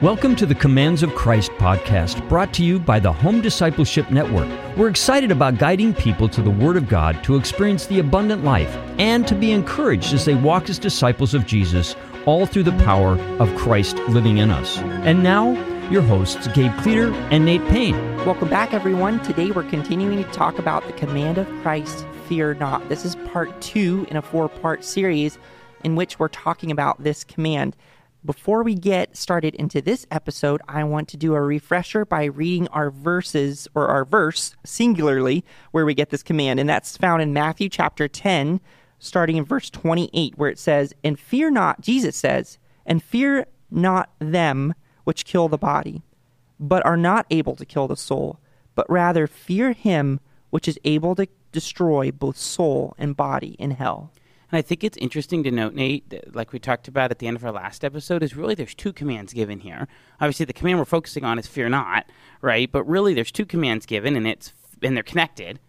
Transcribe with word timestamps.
Welcome 0.00 0.36
to 0.36 0.46
the 0.46 0.54
Commands 0.54 1.02
of 1.02 1.12
Christ 1.16 1.50
podcast, 1.58 2.28
brought 2.28 2.54
to 2.54 2.64
you 2.64 2.78
by 2.78 3.00
the 3.00 3.12
Home 3.12 3.40
Discipleship 3.40 4.12
Network. 4.12 4.46
We're 4.76 4.90
excited 4.90 5.32
about 5.32 5.58
guiding 5.58 5.92
people 5.92 6.28
to 6.28 6.40
the 6.40 6.52
Word 6.52 6.76
of 6.76 6.88
God 6.88 7.24
to 7.24 7.34
experience 7.34 7.86
the 7.86 7.98
abundant 7.98 8.44
life 8.44 8.72
and 9.00 9.26
to 9.26 9.34
be 9.34 9.50
encouraged 9.50 10.14
as 10.14 10.24
they 10.24 10.36
walk 10.36 10.70
as 10.70 10.78
disciples 10.78 11.34
of 11.34 11.46
Jesus, 11.46 11.96
all 12.26 12.46
through 12.46 12.62
the 12.62 12.84
power 12.84 13.18
of 13.40 13.52
Christ 13.56 13.96
living 14.08 14.38
in 14.38 14.52
us. 14.52 14.78
And 14.78 15.24
now, 15.24 15.50
your 15.90 16.02
hosts, 16.02 16.46
Gabe 16.46 16.78
Cleater 16.78 17.12
and 17.32 17.44
Nate 17.44 17.66
Payne. 17.66 17.96
Welcome 18.18 18.48
back, 18.48 18.72
everyone. 18.72 19.20
Today 19.24 19.50
we're 19.50 19.68
continuing 19.68 20.22
to 20.22 20.30
talk 20.30 20.60
about 20.60 20.86
the 20.86 20.92
command 20.92 21.38
of 21.38 21.48
Christ, 21.60 22.06
fear 22.28 22.54
not. 22.54 22.88
This 22.88 23.04
is 23.04 23.16
part 23.32 23.60
two 23.60 24.06
in 24.10 24.16
a 24.16 24.22
four 24.22 24.48
part 24.48 24.84
series 24.84 25.40
in 25.82 25.96
which 25.96 26.20
we're 26.20 26.28
talking 26.28 26.70
about 26.70 27.02
this 27.02 27.24
command. 27.24 27.74
Before 28.28 28.62
we 28.62 28.74
get 28.74 29.16
started 29.16 29.54
into 29.54 29.80
this 29.80 30.06
episode, 30.10 30.60
I 30.68 30.84
want 30.84 31.08
to 31.08 31.16
do 31.16 31.32
a 31.32 31.40
refresher 31.40 32.04
by 32.04 32.24
reading 32.24 32.68
our 32.68 32.90
verses 32.90 33.66
or 33.74 33.88
our 33.88 34.04
verse 34.04 34.54
singularly 34.66 35.46
where 35.70 35.86
we 35.86 35.94
get 35.94 36.10
this 36.10 36.22
command. 36.22 36.60
And 36.60 36.68
that's 36.68 36.98
found 36.98 37.22
in 37.22 37.32
Matthew 37.32 37.70
chapter 37.70 38.06
10, 38.06 38.60
starting 38.98 39.38
in 39.38 39.46
verse 39.46 39.70
28, 39.70 40.36
where 40.36 40.50
it 40.50 40.58
says, 40.58 40.92
And 41.02 41.18
fear 41.18 41.50
not, 41.50 41.80
Jesus 41.80 42.16
says, 42.16 42.58
and 42.84 43.02
fear 43.02 43.46
not 43.70 44.10
them 44.18 44.74
which 45.04 45.24
kill 45.24 45.48
the 45.48 45.56
body, 45.56 46.02
but 46.60 46.84
are 46.84 46.98
not 46.98 47.24
able 47.30 47.56
to 47.56 47.64
kill 47.64 47.88
the 47.88 47.96
soul, 47.96 48.40
but 48.74 48.90
rather 48.90 49.26
fear 49.26 49.72
him 49.72 50.20
which 50.50 50.68
is 50.68 50.78
able 50.84 51.14
to 51.14 51.28
destroy 51.50 52.10
both 52.10 52.36
soul 52.36 52.94
and 52.98 53.16
body 53.16 53.56
in 53.58 53.70
hell. 53.70 54.12
And 54.50 54.58
I 54.58 54.62
think 54.62 54.82
it's 54.82 54.96
interesting 54.96 55.42
to 55.42 55.50
note, 55.50 55.74
Nate, 55.74 56.08
that, 56.08 56.34
like 56.34 56.52
we 56.52 56.58
talked 56.58 56.88
about 56.88 57.10
at 57.10 57.18
the 57.18 57.26
end 57.26 57.36
of 57.36 57.44
our 57.44 57.52
last 57.52 57.84
episode, 57.84 58.22
is 58.22 58.34
really 58.34 58.54
there's 58.54 58.74
two 58.74 58.92
commands 58.92 59.34
given 59.34 59.60
here. 59.60 59.88
Obviously, 60.20 60.46
the 60.46 60.54
command 60.54 60.78
we're 60.78 60.86
focusing 60.86 61.24
on 61.24 61.38
is 61.38 61.46
fear 61.46 61.68
not, 61.68 62.06
right? 62.40 62.70
But 62.70 62.84
really, 62.84 63.12
there's 63.12 63.30
two 63.30 63.44
commands 63.44 63.84
given, 63.84 64.16
and 64.16 64.26
it's 64.26 64.54
and 64.82 64.96
they're 64.96 65.02
connected. 65.02 65.60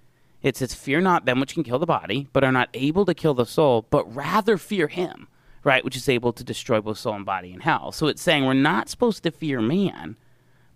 It 0.41 0.55
says, 0.55 0.73
"Fear 0.73 1.01
not 1.01 1.25
them 1.25 1.41
which 1.41 1.55
can 1.55 1.63
kill 1.63 1.79
the 1.79 1.85
body, 1.85 2.29
but 2.31 2.45
are 2.45 2.53
not 2.53 2.69
able 2.73 3.05
to 3.05 3.13
kill 3.13 3.33
the 3.33 3.45
soul, 3.45 3.85
but 3.89 4.15
rather 4.15 4.57
fear 4.57 4.87
Him, 4.87 5.27
right, 5.65 5.83
which 5.83 5.97
is 5.97 6.07
able 6.07 6.31
to 6.31 6.43
destroy 6.43 6.79
both 6.79 6.99
soul 6.99 7.15
and 7.15 7.25
body 7.25 7.51
in 7.51 7.59
hell." 7.59 7.91
So 7.91 8.07
it's 8.07 8.21
saying 8.21 8.45
we're 8.45 8.53
not 8.53 8.87
supposed 8.87 9.23
to 9.23 9.31
fear 9.31 9.61
man, 9.61 10.15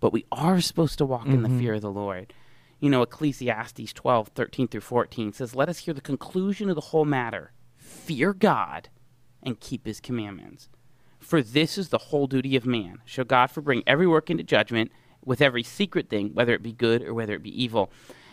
but 0.00 0.12
we 0.12 0.26
are 0.30 0.60
supposed 0.60 0.98
to 0.98 1.06
walk 1.06 1.22
mm-hmm. 1.22 1.32
in 1.32 1.42
the 1.42 1.48
mm-hmm. 1.48 1.58
fear 1.58 1.74
of 1.74 1.82
the 1.82 1.90
Lord. 1.90 2.34
You 2.80 2.90
know, 2.90 3.00
Ecclesiastes 3.00 3.94
12, 3.94 4.28
13 4.28 4.68
through 4.68 4.82
14 4.82 5.32
says, 5.32 5.54
Let 5.54 5.70
us 5.70 5.78
hear 5.78 5.94
the 5.94 6.02
conclusion 6.02 6.68
of 6.68 6.74
the 6.74 6.82
whole 6.82 7.06
matter 7.06 7.52
fear 8.04 8.32
God 8.32 8.88
and 9.42 9.60
keep 9.60 9.86
his 9.86 10.00
commandments. 10.00 10.68
For 11.18 11.42
this 11.42 11.78
is 11.78 11.88
the 11.88 11.98
whole 11.98 12.26
duty 12.26 12.56
of 12.56 12.66
man. 12.66 12.98
Shall 13.04 13.24
God 13.24 13.50
for 13.50 13.60
bring 13.60 13.82
every 13.86 14.06
work 14.06 14.30
into 14.30 14.42
judgment 14.42 14.90
with 15.24 15.40
every 15.40 15.62
secret 15.62 16.10
thing, 16.10 16.30
whether 16.34 16.52
it 16.52 16.62
be 16.62 16.72
good 16.72 17.02
or 17.02 17.14
whether 17.14 17.34
it 17.34 17.42
be 17.42 17.62
evil. 17.62 17.90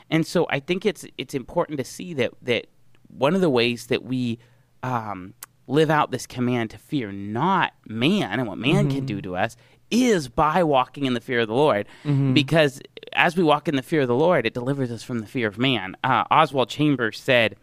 And 0.09 0.27
so 0.27 0.45
I 0.49 0.59
think 0.59 0.85
it's 0.85 1.05
it's 1.17 1.33
important 1.33 1.77
to 1.77 1.85
see 1.85 2.13
that 2.15 2.33
that 2.41 2.67
one 3.07 3.33
of 3.33 3.41
the 3.41 3.49
ways 3.49 3.87
that 3.87 4.03
we 4.03 4.39
um, 4.83 5.33
live 5.67 5.89
out 5.89 6.11
this 6.11 6.27
command 6.27 6.69
to 6.71 6.77
fear 6.77 7.11
not 7.11 7.73
man 7.87 8.39
and 8.39 8.47
what 8.47 8.57
man 8.57 8.87
mm-hmm. 8.87 8.97
can 8.97 9.05
do 9.05 9.21
to 9.21 9.35
us 9.35 9.55
is 9.89 10.27
by 10.27 10.63
walking 10.63 11.05
in 11.05 11.13
the 11.13 11.21
fear 11.21 11.41
of 11.41 11.47
the 11.47 11.53
Lord. 11.53 11.87
Mm-hmm. 12.03 12.33
Because 12.33 12.81
as 13.13 13.35
we 13.35 13.43
walk 13.43 13.67
in 13.67 13.75
the 13.75 13.81
fear 13.81 14.01
of 14.01 14.07
the 14.07 14.15
Lord, 14.15 14.45
it 14.45 14.53
delivers 14.53 14.91
us 14.91 15.03
from 15.03 15.19
the 15.19 15.27
fear 15.27 15.47
of 15.47 15.57
man. 15.57 15.95
Uh, 16.03 16.23
Oswald 16.31 16.69
Chambers 16.69 17.19
said, 17.19 17.55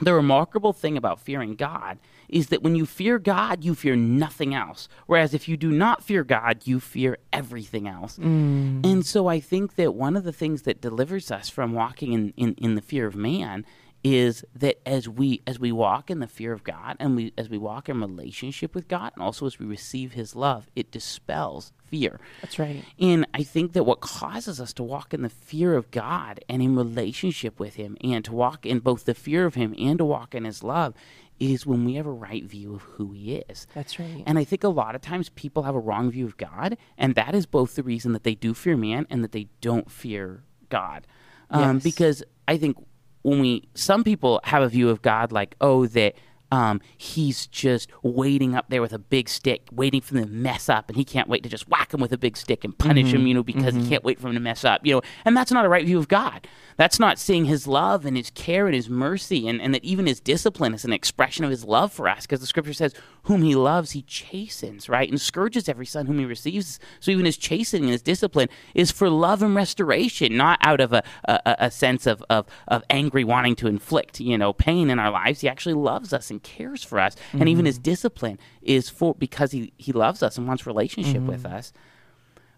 the 0.00 0.14
remarkable 0.14 0.72
thing 0.72 0.96
about 0.96 1.20
fearing 1.20 1.54
God 1.54 1.98
is 2.28 2.48
that 2.48 2.62
when 2.62 2.74
you 2.74 2.86
fear 2.86 3.18
God, 3.18 3.62
you 3.62 3.74
fear 3.74 3.94
nothing 3.94 4.54
else. 4.54 4.88
Whereas 5.06 5.34
if 5.34 5.48
you 5.48 5.56
do 5.56 5.70
not 5.70 6.02
fear 6.02 6.24
God, 6.24 6.66
you 6.66 6.80
fear 6.80 7.18
everything 7.32 7.86
else. 7.86 8.18
Mm. 8.18 8.84
And 8.86 9.04
so 9.04 9.26
I 9.26 9.38
think 9.38 9.76
that 9.76 9.94
one 9.94 10.16
of 10.16 10.24
the 10.24 10.32
things 10.32 10.62
that 10.62 10.80
delivers 10.80 11.30
us 11.30 11.50
from 11.50 11.72
walking 11.72 12.12
in, 12.12 12.32
in, 12.36 12.54
in 12.54 12.74
the 12.74 12.80
fear 12.80 13.06
of 13.06 13.14
man 13.14 13.66
is 14.04 14.44
that 14.54 14.80
as 14.86 15.08
we 15.08 15.42
as 15.46 15.58
we 15.58 15.70
walk 15.70 16.10
in 16.10 16.18
the 16.18 16.26
fear 16.26 16.52
of 16.52 16.64
God 16.64 16.96
and 16.98 17.14
we 17.14 17.32
as 17.38 17.48
we 17.48 17.58
walk 17.58 17.88
in 17.88 18.00
relationship 18.00 18.74
with 18.74 18.88
God 18.88 19.12
and 19.14 19.22
also 19.22 19.46
as 19.46 19.58
we 19.58 19.66
receive 19.66 20.12
his 20.12 20.34
love, 20.34 20.68
it 20.74 20.90
dispels 20.90 21.72
fear. 21.86 22.18
That's 22.40 22.58
right. 22.58 22.84
And 22.98 23.26
I 23.32 23.42
think 23.42 23.74
that 23.74 23.84
what 23.84 24.00
causes 24.00 24.60
us 24.60 24.72
to 24.74 24.82
walk 24.82 25.14
in 25.14 25.22
the 25.22 25.28
fear 25.28 25.74
of 25.74 25.90
God 25.90 26.44
and 26.48 26.62
in 26.62 26.74
relationship 26.74 27.60
with 27.60 27.74
him 27.74 27.96
and 28.02 28.24
to 28.24 28.32
walk 28.32 28.66
in 28.66 28.80
both 28.80 29.04
the 29.04 29.14
fear 29.14 29.46
of 29.46 29.54
him 29.54 29.74
and 29.78 29.98
to 29.98 30.04
walk 30.04 30.34
in 30.34 30.44
his 30.44 30.62
love 30.62 30.94
is 31.38 31.66
when 31.66 31.84
we 31.84 31.94
have 31.94 32.06
a 32.06 32.12
right 32.12 32.44
view 32.44 32.74
of 32.74 32.82
who 32.82 33.12
he 33.12 33.36
is. 33.36 33.66
That's 33.74 33.98
right. 33.98 34.22
And 34.26 34.38
I 34.38 34.44
think 34.44 34.64
a 34.64 34.68
lot 34.68 34.94
of 34.94 35.00
times 35.00 35.28
people 35.30 35.64
have 35.64 35.74
a 35.74 35.80
wrong 35.80 36.10
view 36.10 36.24
of 36.24 36.36
God, 36.36 36.76
and 36.96 37.14
that 37.16 37.34
is 37.34 37.46
both 37.46 37.74
the 37.74 37.82
reason 37.82 38.12
that 38.12 38.22
they 38.22 38.34
do 38.34 38.54
fear 38.54 38.76
man 38.76 39.06
and 39.10 39.24
that 39.24 39.32
they 39.32 39.48
don't 39.60 39.90
fear 39.90 40.44
God. 40.68 41.06
Um, 41.50 41.76
yes. 41.76 41.82
Because 41.82 42.22
I 42.46 42.56
think 42.58 42.76
when 43.22 43.40
we 43.40 43.68
some 43.74 44.04
people 44.04 44.40
have 44.44 44.62
a 44.62 44.68
view 44.68 44.88
of 44.88 45.02
God 45.02 45.32
like 45.32 45.54
oh 45.60 45.86
that 45.86 46.14
um, 46.52 46.80
he's 46.96 47.46
just 47.48 47.90
waiting 48.02 48.54
up 48.54 48.66
there 48.68 48.82
with 48.82 48.92
a 48.92 48.98
big 48.98 49.28
stick, 49.28 49.66
waiting 49.72 50.02
for 50.02 50.14
them 50.14 50.24
to 50.24 50.30
mess 50.30 50.68
up, 50.68 50.88
and 50.88 50.96
he 50.96 51.04
can't 51.04 51.28
wait 51.28 51.42
to 51.42 51.48
just 51.48 51.66
whack 51.68 51.92
him 51.92 52.00
with 52.00 52.12
a 52.12 52.18
big 52.18 52.36
stick 52.36 52.62
and 52.62 52.78
punish 52.78 53.06
mm-hmm. 53.08 53.16
him, 53.16 53.26
you 53.26 53.34
know, 53.34 53.42
because 53.42 53.74
mm-hmm. 53.74 53.84
he 53.84 53.88
can't 53.88 54.04
wait 54.04 54.20
for 54.20 54.28
him 54.28 54.34
to 54.34 54.40
mess 54.40 54.64
up, 54.64 54.86
you 54.86 54.94
know. 54.94 55.02
And 55.24 55.36
that's 55.36 55.50
not 55.50 55.64
a 55.64 55.68
right 55.68 55.84
view 55.84 55.98
of 55.98 56.08
God. 56.08 56.46
That's 56.76 57.00
not 57.00 57.18
seeing 57.18 57.46
his 57.46 57.66
love 57.66 58.04
and 58.06 58.16
his 58.16 58.30
care 58.30 58.66
and 58.66 58.74
his 58.74 58.88
mercy, 58.88 59.48
and, 59.48 59.60
and 59.60 59.74
that 59.74 59.84
even 59.84 60.06
his 60.06 60.20
discipline 60.20 60.74
is 60.74 60.84
an 60.84 60.92
expression 60.92 61.44
of 61.44 61.50
his 61.50 61.64
love 61.64 61.92
for 61.92 62.08
us, 62.08 62.22
because 62.22 62.40
the 62.40 62.46
scripture 62.46 62.74
says, 62.74 62.94
"Whom 63.24 63.42
he 63.42 63.54
loves, 63.54 63.92
he 63.92 64.02
chastens," 64.02 64.88
right, 64.90 65.08
and 65.08 65.20
scourges 65.20 65.68
every 65.68 65.86
son 65.86 66.06
whom 66.06 66.18
he 66.18 66.26
receives. 66.26 66.78
So 67.00 67.10
even 67.10 67.24
his 67.24 67.38
chastening 67.38 67.84
and 67.84 67.92
his 67.92 68.02
discipline 68.02 68.48
is 68.74 68.90
for 68.90 69.08
love 69.08 69.42
and 69.42 69.54
restoration, 69.54 70.36
not 70.36 70.58
out 70.62 70.80
of 70.80 70.92
a 70.92 71.02
a, 71.24 71.56
a 71.58 71.70
sense 71.70 72.06
of, 72.06 72.22
of 72.28 72.46
of 72.68 72.82
angry 72.90 73.24
wanting 73.24 73.56
to 73.56 73.68
inflict, 73.68 74.20
you 74.20 74.36
know, 74.36 74.52
pain 74.52 74.90
in 74.90 74.98
our 74.98 75.10
lives. 75.10 75.40
He 75.40 75.48
actually 75.48 75.74
loves 75.74 76.12
us 76.12 76.30
and 76.30 76.41
cares 76.42 76.82
for 76.84 76.98
us, 76.98 77.14
mm-hmm. 77.14 77.40
and 77.40 77.48
even 77.48 77.64
his 77.64 77.76
mm-hmm. 77.76 77.82
discipline 77.84 78.38
is 78.62 78.88
for 78.88 79.14
because 79.14 79.52
he 79.52 79.72
he 79.78 79.92
loves 79.92 80.22
us 80.22 80.38
and 80.38 80.46
wants 80.46 80.66
relationship 80.66 81.16
mm-hmm. 81.16 81.26
with 81.26 81.46
us. 81.46 81.72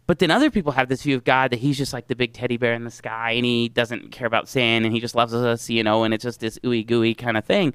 But 0.06 0.19
then 0.19 0.31
other 0.31 0.50
people 0.50 0.72
have 0.72 0.89
this 0.89 1.03
view 1.03 1.17
of 1.17 1.25
God 1.25 1.50
that 1.50 1.61
he's 1.61 1.78
just 1.78 1.95
like 1.95 2.09
the 2.09 2.17
big 2.17 2.34
teddy 2.34 2.59
bear 2.59 2.75
in 2.75 2.84
the 2.84 2.91
sky, 2.91 3.33
and 3.33 3.45
he 3.45 3.69
doesn't 3.69 4.12
care 4.12 4.27
about 4.27 4.49
sin, 4.49 4.84
and 4.84 4.93
he 4.93 5.00
just 5.00 5.15
loves 5.15 5.33
us, 5.33 5.71
you 5.71 5.83
know, 5.83 6.05
and 6.05 6.12
it's 6.12 6.25
just 6.25 6.41
this 6.41 6.59
ooey 6.59 6.87
gooey 6.87 7.15
kind 7.15 7.37
of 7.37 7.45
thing. 7.45 7.72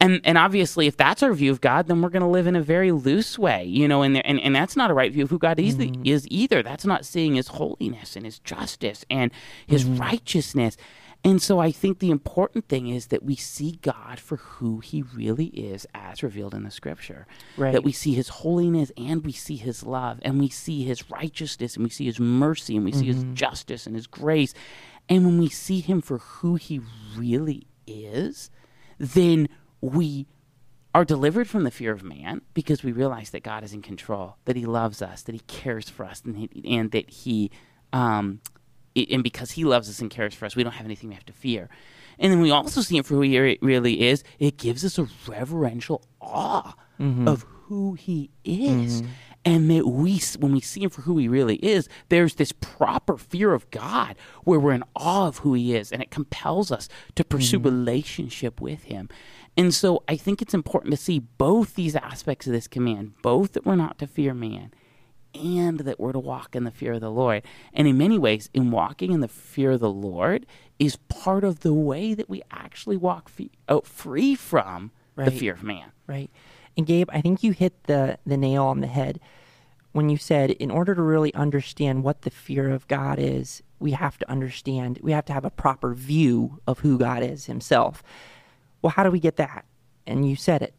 And 0.00 0.20
and 0.24 0.38
obviously, 0.38 0.86
if 0.86 0.96
that's 0.96 1.22
our 1.22 1.32
view 1.32 1.50
of 1.50 1.60
God, 1.60 1.86
then 1.86 2.00
we're 2.00 2.08
going 2.08 2.22
to 2.22 2.28
live 2.28 2.46
in 2.46 2.56
a 2.56 2.62
very 2.62 2.90
loose 2.90 3.38
way, 3.38 3.64
you 3.64 3.86
know, 3.86 4.02
and 4.02 4.24
and, 4.24 4.40
and 4.40 4.56
that's 4.56 4.74
not 4.74 4.90
a 4.90 4.94
right 4.94 5.12
view 5.12 5.24
of 5.24 5.30
who 5.30 5.38
God 5.38 5.60
is, 5.60 5.76
mm-hmm. 5.76 6.02
is 6.06 6.26
either. 6.30 6.62
That's 6.62 6.86
not 6.86 7.04
seeing 7.04 7.34
His 7.34 7.48
holiness 7.48 8.16
and 8.16 8.24
His 8.24 8.38
justice 8.38 9.04
and 9.10 9.30
His 9.66 9.84
mm-hmm. 9.84 10.00
righteousness. 10.00 10.76
And 11.22 11.42
so 11.42 11.58
I 11.58 11.70
think 11.70 11.98
the 11.98 12.10
important 12.10 12.68
thing 12.68 12.88
is 12.88 13.08
that 13.08 13.22
we 13.22 13.36
see 13.36 13.78
God 13.82 14.18
for 14.18 14.36
who 14.36 14.80
he 14.80 15.02
really 15.02 15.46
is 15.48 15.86
as 15.94 16.22
revealed 16.22 16.54
in 16.54 16.64
the 16.64 16.70
scripture. 16.70 17.26
Right. 17.58 17.72
That 17.72 17.84
we 17.84 17.92
see 17.92 18.14
his 18.14 18.28
holiness 18.28 18.90
and 18.96 19.24
we 19.24 19.32
see 19.32 19.56
his 19.56 19.82
love 19.82 20.18
and 20.22 20.40
we 20.40 20.48
see 20.48 20.84
his 20.84 21.10
righteousness 21.10 21.76
and 21.76 21.84
we 21.84 21.90
see 21.90 22.06
his 22.06 22.18
mercy 22.18 22.74
and 22.74 22.84
we 22.84 22.92
mm-hmm. 22.92 23.00
see 23.00 23.06
his 23.06 23.24
mm-hmm. 23.24 23.34
justice 23.34 23.86
and 23.86 23.94
his 23.94 24.06
grace. 24.06 24.54
And 25.10 25.26
when 25.26 25.38
we 25.38 25.50
see 25.50 25.80
him 25.80 26.00
for 26.00 26.18
who 26.18 26.54
he 26.54 26.80
really 27.16 27.66
is, 27.86 28.50
then 28.98 29.48
we 29.82 30.26
are 30.94 31.04
delivered 31.04 31.48
from 31.48 31.64
the 31.64 31.70
fear 31.70 31.92
of 31.92 32.02
man 32.02 32.40
because 32.54 32.82
we 32.82 32.92
realize 32.92 33.30
that 33.30 33.42
God 33.42 33.62
is 33.62 33.72
in 33.72 33.82
control, 33.82 34.36
that 34.46 34.56
he 34.56 34.64
loves 34.64 35.02
us, 35.02 35.22
that 35.22 35.34
he 35.34 35.40
cares 35.40 35.88
for 35.88 36.04
us, 36.04 36.22
and, 36.24 36.36
he, 36.36 36.76
and 36.76 36.90
that 36.92 37.10
he 37.10 37.50
um, 37.92 38.40
and 38.96 39.22
because 39.22 39.52
he 39.52 39.64
loves 39.64 39.88
us 39.88 40.00
and 40.00 40.10
cares 40.10 40.34
for 40.34 40.46
us, 40.46 40.56
we 40.56 40.62
don't 40.62 40.72
have 40.72 40.86
anything 40.86 41.08
we 41.08 41.14
have 41.14 41.26
to 41.26 41.32
fear. 41.32 41.68
And 42.18 42.32
then 42.32 42.40
we 42.40 42.50
also 42.50 42.82
see 42.82 42.96
him 42.96 43.04
for 43.04 43.14
who 43.14 43.22
he 43.22 43.58
really 43.62 44.02
is. 44.02 44.22
It 44.38 44.58
gives 44.58 44.84
us 44.84 44.98
a 44.98 45.08
reverential 45.26 46.02
awe 46.20 46.74
mm-hmm. 47.00 47.26
of 47.26 47.46
who 47.64 47.94
he 47.94 48.30
is. 48.44 49.02
Mm-hmm. 49.02 49.12
And 49.42 49.70
that 49.70 49.86
we, 49.86 50.20
when 50.38 50.52
we 50.52 50.60
see 50.60 50.82
him 50.82 50.90
for 50.90 51.00
who 51.00 51.16
he 51.16 51.26
really 51.26 51.56
is, 51.56 51.88
there's 52.10 52.34
this 52.34 52.52
proper 52.52 53.16
fear 53.16 53.54
of 53.54 53.70
God 53.70 54.16
where 54.44 54.60
we're 54.60 54.74
in 54.74 54.84
awe 54.94 55.28
of 55.28 55.38
who 55.38 55.54
he 55.54 55.74
is, 55.74 55.90
and 55.90 56.02
it 56.02 56.10
compels 56.10 56.70
us 56.70 56.90
to 57.14 57.24
pursue 57.24 57.58
mm-hmm. 57.58 57.68
relationship 57.68 58.60
with 58.60 58.82
him. 58.82 59.08
And 59.56 59.72
so 59.72 60.02
I 60.06 60.16
think 60.16 60.42
it's 60.42 60.52
important 60.52 60.90
to 60.90 60.98
see 60.98 61.20
both 61.20 61.74
these 61.74 61.96
aspects 61.96 62.46
of 62.46 62.52
this 62.52 62.68
command, 62.68 63.14
both 63.22 63.52
that 63.52 63.64
we're 63.64 63.76
not 63.76 63.98
to 64.00 64.06
fear 64.06 64.34
man 64.34 64.72
and 65.34 65.80
that 65.80 66.00
we're 66.00 66.12
to 66.12 66.18
walk 66.18 66.56
in 66.56 66.64
the 66.64 66.70
fear 66.70 66.94
of 66.94 67.00
the 67.00 67.10
Lord. 67.10 67.42
And 67.72 67.86
in 67.86 67.98
many 67.98 68.18
ways, 68.18 68.50
in 68.52 68.70
walking 68.70 69.12
in 69.12 69.20
the 69.20 69.28
fear 69.28 69.72
of 69.72 69.80
the 69.80 69.90
Lord 69.90 70.46
is 70.78 70.96
part 70.96 71.44
of 71.44 71.60
the 71.60 71.74
way 71.74 72.14
that 72.14 72.28
we 72.28 72.42
actually 72.50 72.96
walk 72.96 73.30
out 73.38 73.48
oh, 73.68 73.80
free 73.82 74.34
from 74.34 74.90
right. 75.16 75.26
the 75.26 75.30
fear 75.30 75.52
of 75.52 75.62
man. 75.62 75.92
Right. 76.06 76.30
And 76.76 76.86
Gabe, 76.86 77.10
I 77.12 77.20
think 77.20 77.42
you 77.42 77.52
hit 77.52 77.84
the, 77.84 78.18
the 78.24 78.36
nail 78.36 78.64
on 78.64 78.80
the 78.80 78.86
head 78.86 79.20
when 79.92 80.08
you 80.08 80.16
said, 80.16 80.50
in 80.52 80.70
order 80.70 80.94
to 80.94 81.02
really 81.02 81.34
understand 81.34 82.04
what 82.04 82.22
the 82.22 82.30
fear 82.30 82.70
of 82.70 82.86
God 82.86 83.18
is, 83.18 83.62
we 83.78 83.92
have 83.92 84.18
to 84.18 84.30
understand, 84.30 85.00
we 85.02 85.12
have 85.12 85.24
to 85.24 85.32
have 85.32 85.44
a 85.44 85.50
proper 85.50 85.94
view 85.94 86.60
of 86.66 86.80
who 86.80 86.96
God 86.96 87.22
is 87.22 87.46
himself. 87.46 88.02
Well, 88.82 88.90
how 88.90 89.02
do 89.02 89.10
we 89.10 89.20
get 89.20 89.36
that? 89.36 89.64
And 90.06 90.28
you 90.28 90.36
said 90.36 90.62
it 90.62 90.74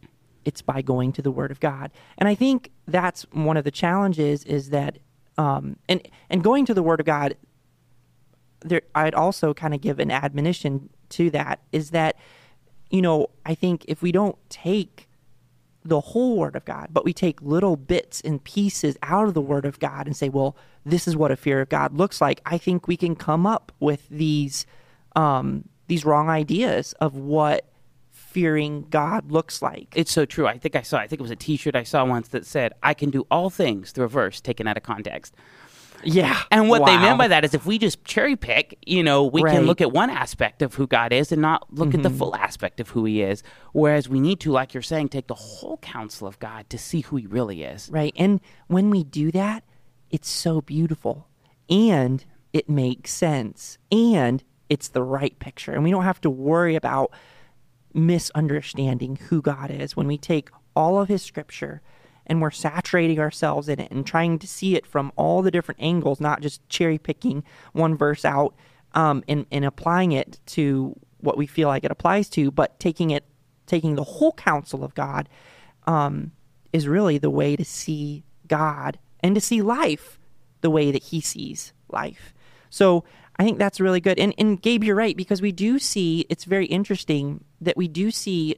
it's 0.46 0.62
by 0.62 0.82
going 0.82 1.12
to 1.14 1.22
the 1.22 1.32
Word 1.32 1.52
of 1.52 1.60
God. 1.60 1.92
And 2.18 2.28
I 2.28 2.36
think 2.36 2.72
that's 2.88 3.24
one 3.32 3.58
of 3.58 3.64
the 3.64 3.72
challenges 3.72 4.44
is 4.44 4.70
that, 4.70 5.00
um, 5.38 5.78
and 5.88 6.08
and 6.30 6.44
going 6.44 6.66
to 6.66 6.74
the 6.74 6.84
Word 6.84 7.00
of 7.00 7.06
God. 7.06 7.36
There, 8.64 8.82
I'd 8.94 9.16
also 9.16 9.54
kind 9.56 9.74
of 9.74 9.82
give 9.82 10.00
an 10.00 10.12
admonition 10.12 10.90
to 11.10 11.32
that 11.32 11.62
is 11.72 11.90
that, 11.92 12.16
you 12.92 13.02
know, 13.02 13.28
I 13.44 13.56
think 13.56 13.86
if 13.88 14.04
we 14.04 14.12
don't 14.12 14.38
take 14.50 15.08
the 15.84 16.00
whole 16.00 16.38
Word 16.38 16.56
of 16.56 16.66
God, 16.66 16.90
but 16.92 17.04
we 17.04 17.14
take 17.14 17.42
little 17.42 17.76
bits 17.76 18.22
and 18.22 18.44
pieces 18.44 18.98
out 19.02 19.28
of 19.28 19.34
the 19.34 19.42
Word 19.42 19.66
of 19.66 19.80
God 19.80 20.06
and 20.06 20.16
say, 20.16 20.30
well, 20.30 20.56
this 20.86 21.08
is 21.08 21.16
what 21.16 21.32
a 21.32 21.36
fear 21.36 21.62
of 21.62 21.70
God 21.70 21.96
looks 21.96 22.22
like. 22.22 22.42
I 22.46 22.58
think 22.58 22.88
we 22.88 22.98
can 22.98 23.16
come 23.16 23.46
up 23.46 23.72
with 23.80 24.08
these 24.10 24.66
um, 25.16 25.66
these 25.88 26.06
wrong 26.06 26.30
ideas 26.30 26.94
of 27.02 27.16
what 27.16 27.71
fearing 28.32 28.88
God 28.90 29.32
looks 29.32 29.62
like. 29.62 29.94
It's 29.96 30.12
so 30.12 30.26
true. 30.26 30.48
I 30.48 30.58
think 30.58 30.76
I 30.76 30.82
saw. 30.82 30.98
I 30.98 31.08
think 31.08 31.20
it 31.20 31.24
was 31.24 31.32
a 31.32 31.36
T-shirt 31.36 31.76
I 31.76 31.84
saw 31.84 32.06
once 32.06 32.30
that 32.30 32.46
said, 32.46 32.74
"I 32.82 32.94
can 32.94 33.10
do 33.10 33.28
all 33.30 33.50
things 33.50 33.92
through 33.92 34.06
a 34.06 34.10
verse 34.10 34.40
taken 34.40 34.68
out 34.68 34.78
of 34.78 34.84
context." 34.84 35.36
Yeah. 36.04 36.42
And 36.50 36.70
what 36.70 36.82
wow. 36.82 36.88
they 36.88 36.98
meant 36.98 37.18
by 37.18 37.28
that 37.28 37.46
is 37.46 37.54
if 37.54 37.66
we 37.66 37.78
just 37.78 38.04
cherry 38.06 38.36
pick, 38.36 38.78
you 38.86 39.04
know, 39.04 39.26
we 39.26 39.44
right. 39.44 39.54
can 39.54 39.66
look 39.66 39.82
at 39.82 39.92
one 39.92 40.10
aspect 40.10 40.62
of 40.62 40.74
who 40.74 40.88
God 40.88 41.14
is 41.14 41.32
and 41.32 41.42
not 41.42 41.72
look 41.74 41.90
mm-hmm. 41.90 41.98
at 41.98 42.04
the 42.04 42.10
mm-hmm. 42.10 42.18
full 42.18 42.36
aspect 42.36 42.80
of 42.80 42.90
who 42.90 43.06
he 43.06 43.22
is. 43.22 43.44
Whereas 43.74 44.10
we 44.10 44.20
need 44.20 44.40
to, 44.42 44.52
like 44.52 44.74
you're 44.74 44.82
saying, 44.82 45.10
take 45.10 45.28
the 45.28 45.36
whole 45.36 45.78
counsel 45.78 46.28
of 46.28 46.40
God 46.40 46.70
to 46.70 46.78
see 46.78 47.02
who 47.02 47.18
he 47.18 47.28
really 47.28 47.64
is. 47.64 47.90
Right. 47.92 48.14
And 48.18 48.42
when 48.68 48.90
we 48.90 49.04
do 49.04 49.32
that, 49.32 49.64
it's 50.10 50.30
so 50.30 50.62
beautiful 50.62 51.28
and 51.70 52.26
it 52.52 52.70
makes 52.70 53.12
sense 53.14 53.78
and 53.92 54.44
it's 54.70 54.90
the 54.90 55.04
right 55.04 55.38
picture. 55.40 55.74
And 55.74 55.84
we 55.84 55.92
don't 55.92 56.04
have 56.04 56.22
to 56.22 56.30
worry 56.30 56.76
about 56.76 57.12
misunderstanding 57.94 59.18
who 59.30 59.42
God 59.42 59.72
is 59.72 59.96
when 59.96 60.08
we 60.08 60.18
take 60.18 60.50
all 60.76 61.00
of 61.00 61.08
his 61.08 61.22
scripture 61.22 61.82
and 62.26 62.42
we're 62.42 62.52
saturating 62.52 63.20
ourselves 63.20 63.68
in 63.68 63.80
it 63.80 63.92
and 63.92 64.06
trying 64.06 64.40
to 64.40 64.48
see 64.48 64.76
it 64.76 64.86
from 64.86 65.12
all 65.16 65.42
the 65.42 65.52
different 65.52 65.82
angles, 65.82 66.22
not 66.22 66.42
just 66.42 66.68
cherry 66.70 66.98
picking 66.98 67.44
one 67.74 67.98
verse 67.98 68.24
out 68.24 68.56
um, 68.94 69.24
and, 69.28 69.46
and 69.52 69.66
applying 69.66 70.12
it 70.12 70.40
to 70.46 70.96
what 71.20 71.38
we 71.38 71.46
feel 71.46 71.68
like 71.68 71.84
it 71.84 71.92
applies 71.92 72.30
to, 72.30 72.52
but 72.52 72.80
taking 72.80 73.10
it, 73.10 73.26
taking 73.66 73.96
the 73.96 74.04
whole 74.04 74.34
counsel 74.34 74.84
of 74.84 74.96
God 74.96 75.28
um, 75.88 76.32
is 76.74 76.88
really 76.88 77.18
the 77.18 77.30
way 77.30 77.56
to 77.56 77.66
see 77.66 78.24
God 78.48 78.98
and 79.22 79.36
to 79.36 79.42
see 79.42 79.62
life 79.62 80.20
the 80.62 80.70
way 80.70 80.92
that 80.92 81.04
He 81.04 81.22
sees 81.22 81.74
life. 81.90 82.34
So 82.72 83.04
I 83.38 83.44
think 83.44 83.60
that's 83.60 83.80
really 83.80 84.02
good. 84.02 84.18
And, 84.18 84.34
and 84.40 84.60
Gabe, 84.60 84.84
you're 84.84 84.96
right, 84.96 85.16
because 85.16 85.42
we 85.42 85.52
do 85.52 85.78
see, 85.78 86.26
it's 86.30 86.46
very 86.46 86.66
interesting 86.66 87.44
that 87.60 87.78
we 87.78 87.88
do 87.88 88.10
see 88.10 88.56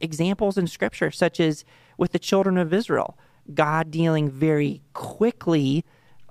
examples 0.00 0.58
in 0.58 0.66
Scripture, 0.66 1.12
such 1.12 1.38
as 1.38 1.64
with 1.96 2.10
the 2.10 2.18
children 2.18 2.58
of 2.58 2.72
Israel, 2.72 3.16
God 3.54 3.90
dealing 3.90 4.28
very 4.30 4.82
quickly 4.94 5.84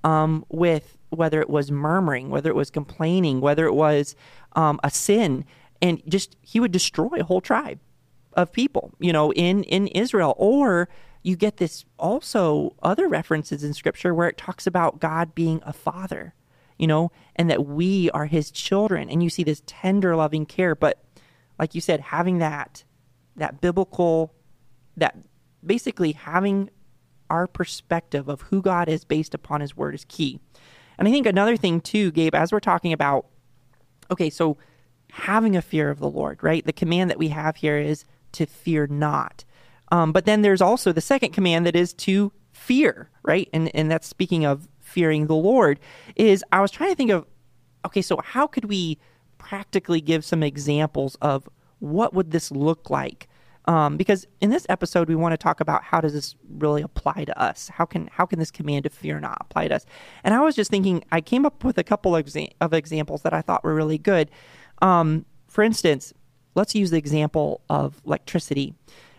um, 0.04 0.46
with 0.50 0.98
whether 1.10 1.40
it 1.40 1.50
was 1.50 1.72
murmuring, 1.72 2.30
whether 2.30 2.50
it 2.50 2.56
was 2.56 2.70
complaining, 2.70 3.42
whether 3.42 3.66
it 3.66 3.74
was 3.74 4.16
um, 4.54 4.80
a 4.84 4.90
sin, 4.90 5.46
and 5.82 6.02
just 6.08 6.36
He 6.42 6.60
would 6.60 6.72
destroy 6.72 7.20
a 7.20 7.24
whole 7.24 7.42
tribe 7.42 7.80
of 8.34 8.52
people, 8.52 8.94
you 9.00 9.14
know, 9.14 9.32
in 9.34 9.64
in 9.64 9.88
Israel. 9.88 10.36
Or 10.38 10.90
you 11.22 11.36
get 11.36 11.58
this 11.58 11.86
also 11.98 12.76
other 12.82 13.08
references 13.08 13.64
in 13.64 13.74
Scripture 13.74 14.14
where 14.14 14.30
it 14.30 14.38
talks 14.38 14.66
about 14.66 15.00
God 15.00 15.36
being 15.36 15.62
a 15.66 15.74
father 15.74 16.34
you 16.80 16.88
know, 16.88 17.12
and 17.36 17.50
that 17.52 17.66
we 17.66 18.10
are 18.12 18.26
his 18.26 18.50
children. 18.50 19.10
And 19.10 19.22
you 19.22 19.30
see 19.30 19.44
this 19.44 19.62
tender, 19.68 20.16
loving 20.16 20.46
care. 20.48 20.74
But 20.74 21.04
like 21.60 21.76
you 21.76 21.82
said, 21.82 22.00
having 22.00 22.40
that, 22.40 22.84
that 23.36 23.62
biblical, 23.62 24.34
that 24.98 25.16
basically 25.64 26.14
having 26.14 26.70
our 27.30 27.46
perspective 27.46 28.28
of 28.28 28.42
who 28.42 28.62
God 28.62 28.90
is 28.90 29.04
based 29.04 29.36
upon 29.36 29.62
his 29.62 29.78
word 29.78 29.94
is 29.94 30.06
key. 30.06 30.40
And 30.98 31.08
I 31.08 31.12
think 31.12 31.28
another 31.28 31.58
thing 31.58 31.82
too, 31.82 32.12
Gabe, 32.12 32.34
as 32.34 32.52
we're 32.52 32.60
talking 32.60 32.94
about, 32.94 33.28
okay, 34.10 34.30
so 34.30 34.58
having 35.12 35.56
a 35.56 35.62
fear 35.62 35.90
of 35.90 36.00
the 36.00 36.10
Lord, 36.10 36.42
right? 36.42 36.66
The 36.66 36.74
command 36.74 37.10
that 37.10 37.20
we 37.20 37.28
have 37.28 37.58
here 37.58 37.78
is 37.78 38.06
to 38.34 38.46
fear 38.46 38.88
not. 38.88 39.44
Um, 39.92 40.12
but 40.12 40.26
then 40.26 40.42
there's 40.42 40.62
also 40.62 40.92
the 40.92 41.02
second 41.02 41.34
command 41.34 41.66
that 41.66 41.76
is 41.76 41.94
to 41.94 42.32
fear, 42.52 43.10
right? 43.24 43.50
And 43.54 43.74
and 43.76 43.90
that's 43.90 44.08
speaking 44.08 44.46
of 44.46 44.68
fearing 44.90 45.28
the 45.28 45.36
Lord 45.36 45.80
is 46.16 46.44
I 46.52 46.62
was 46.62 46.72
trying 46.72 46.90
to 46.90 46.96
think 46.96 47.12
of 47.12 47.26
okay, 47.86 48.02
so 48.02 48.20
how 48.24 48.48
could 48.48 48.66
we 48.66 48.98
practically 49.38 50.02
give 50.02 50.26
some 50.26 50.44
examples 50.44 51.16
of 51.22 51.48
what 51.80 52.14
would 52.14 52.32
this 52.32 52.52
look 52.52 52.90
like? 52.90 53.28
Um, 53.66 53.98
because 53.98 54.26
in 54.42 54.50
this 54.50 54.66
episode 54.68 55.08
we 55.08 55.16
want 55.16 55.34
to 55.34 55.38
talk 55.38 55.62
about 55.62 55.84
how 55.84 56.02
does 56.02 56.14
this 56.14 56.36
really 56.50 56.82
apply 56.82 57.26
to 57.26 57.42
us? 57.42 57.70
How 57.70 57.86
can 57.86 58.10
how 58.12 58.26
can 58.26 58.40
this 58.40 58.52
command 58.52 58.86
of 58.86 58.94
fear 58.94 59.20
not 59.20 59.38
apply 59.42 59.68
to 59.68 59.76
us? 59.76 59.86
And 60.24 60.34
I 60.34 60.42
was 60.42 60.56
just 60.56 60.72
thinking 60.72 61.04
I 61.12 61.22
came 61.22 61.46
up 61.46 61.64
with 61.64 61.78
a 61.78 61.84
couple 61.84 62.16
of, 62.16 62.26
exa- 62.26 62.52
of 62.60 62.74
examples 62.74 63.22
that 63.22 63.34
I 63.34 63.42
thought 63.42 63.64
were 63.64 63.76
really 63.76 63.98
good. 63.98 64.32
Um, 64.82 65.26
for 65.48 65.64
instance, 65.64 66.14
let's 66.56 66.74
use 66.76 66.90
the 66.90 66.98
example 66.98 67.62
of 67.70 68.02
electricity. 68.06 68.74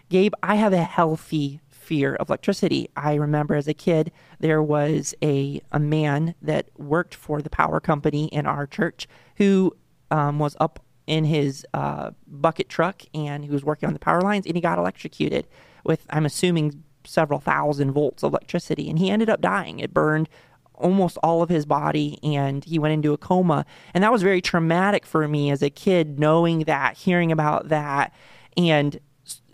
Gabe, 0.08 0.32
I 0.42 0.56
have 0.56 0.72
a 0.72 0.82
healthy 0.82 1.60
fear 1.90 2.14
of 2.14 2.28
electricity. 2.28 2.88
I 2.94 3.16
remember 3.16 3.56
as 3.56 3.66
a 3.66 3.74
kid, 3.74 4.12
there 4.38 4.62
was 4.62 5.12
a, 5.24 5.60
a 5.72 5.80
man 5.80 6.36
that 6.40 6.68
worked 6.78 7.16
for 7.16 7.42
the 7.42 7.50
power 7.50 7.80
company 7.80 8.26
in 8.26 8.46
our 8.46 8.64
church 8.64 9.08
who 9.38 9.76
um, 10.12 10.38
was 10.38 10.56
up 10.60 10.78
in 11.08 11.24
his 11.24 11.66
uh, 11.74 12.12
bucket 12.28 12.68
truck 12.68 13.02
and 13.12 13.44
he 13.44 13.50
was 13.50 13.64
working 13.64 13.88
on 13.88 13.92
the 13.92 13.98
power 13.98 14.20
lines 14.20 14.46
and 14.46 14.54
he 14.54 14.60
got 14.60 14.78
electrocuted 14.78 15.48
with, 15.82 16.06
I'm 16.10 16.24
assuming, 16.24 16.84
several 17.02 17.40
thousand 17.40 17.90
volts 17.90 18.22
of 18.22 18.32
electricity. 18.32 18.88
And 18.88 18.96
he 18.96 19.10
ended 19.10 19.28
up 19.28 19.40
dying. 19.40 19.80
It 19.80 19.92
burned 19.92 20.28
almost 20.74 21.18
all 21.24 21.42
of 21.42 21.48
his 21.48 21.66
body 21.66 22.20
and 22.22 22.64
he 22.64 22.78
went 22.78 22.94
into 22.94 23.12
a 23.12 23.18
coma. 23.18 23.66
And 23.94 24.04
that 24.04 24.12
was 24.12 24.22
very 24.22 24.40
traumatic 24.40 25.06
for 25.06 25.26
me 25.26 25.50
as 25.50 25.60
a 25.60 25.70
kid, 25.70 26.20
knowing 26.20 26.60
that, 26.60 26.96
hearing 26.96 27.32
about 27.32 27.68
that. 27.70 28.14
And 28.56 29.00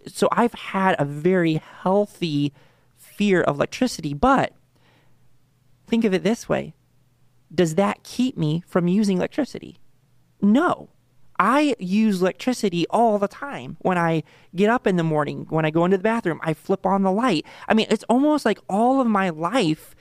so 0.06 0.28
I've 0.32 0.54
had 0.54 0.96
a 0.98 1.04
very 1.04 1.54
healthy 1.82 2.52
fear 2.96 3.42
of 3.42 3.56
electricity, 3.56 4.14
but 4.14 4.52
think 5.86 6.04
of 6.04 6.14
it 6.14 6.22
this 6.22 6.48
way 6.48 6.74
Does 7.54 7.74
that 7.76 8.02
keep 8.02 8.36
me 8.36 8.62
from 8.66 8.88
using 8.88 9.18
electricity? 9.18 9.78
No. 10.40 10.90
I 11.38 11.76
use 11.78 12.22
electricity 12.22 12.86
all 12.88 13.18
the 13.18 13.28
time. 13.28 13.76
When 13.80 13.98
I 13.98 14.22
get 14.54 14.70
up 14.70 14.86
in 14.86 14.96
the 14.96 15.02
morning, 15.02 15.46
when 15.50 15.66
I 15.66 15.70
go 15.70 15.84
into 15.84 15.98
the 15.98 16.02
bathroom, 16.02 16.40
I 16.42 16.54
flip 16.54 16.86
on 16.86 17.02
the 17.02 17.12
light. 17.12 17.44
I 17.68 17.74
mean, 17.74 17.86
it's 17.90 18.04
almost 18.08 18.46
like 18.46 18.58
all 18.70 19.02
of 19.02 19.06
my 19.06 19.28
life, 19.28 19.94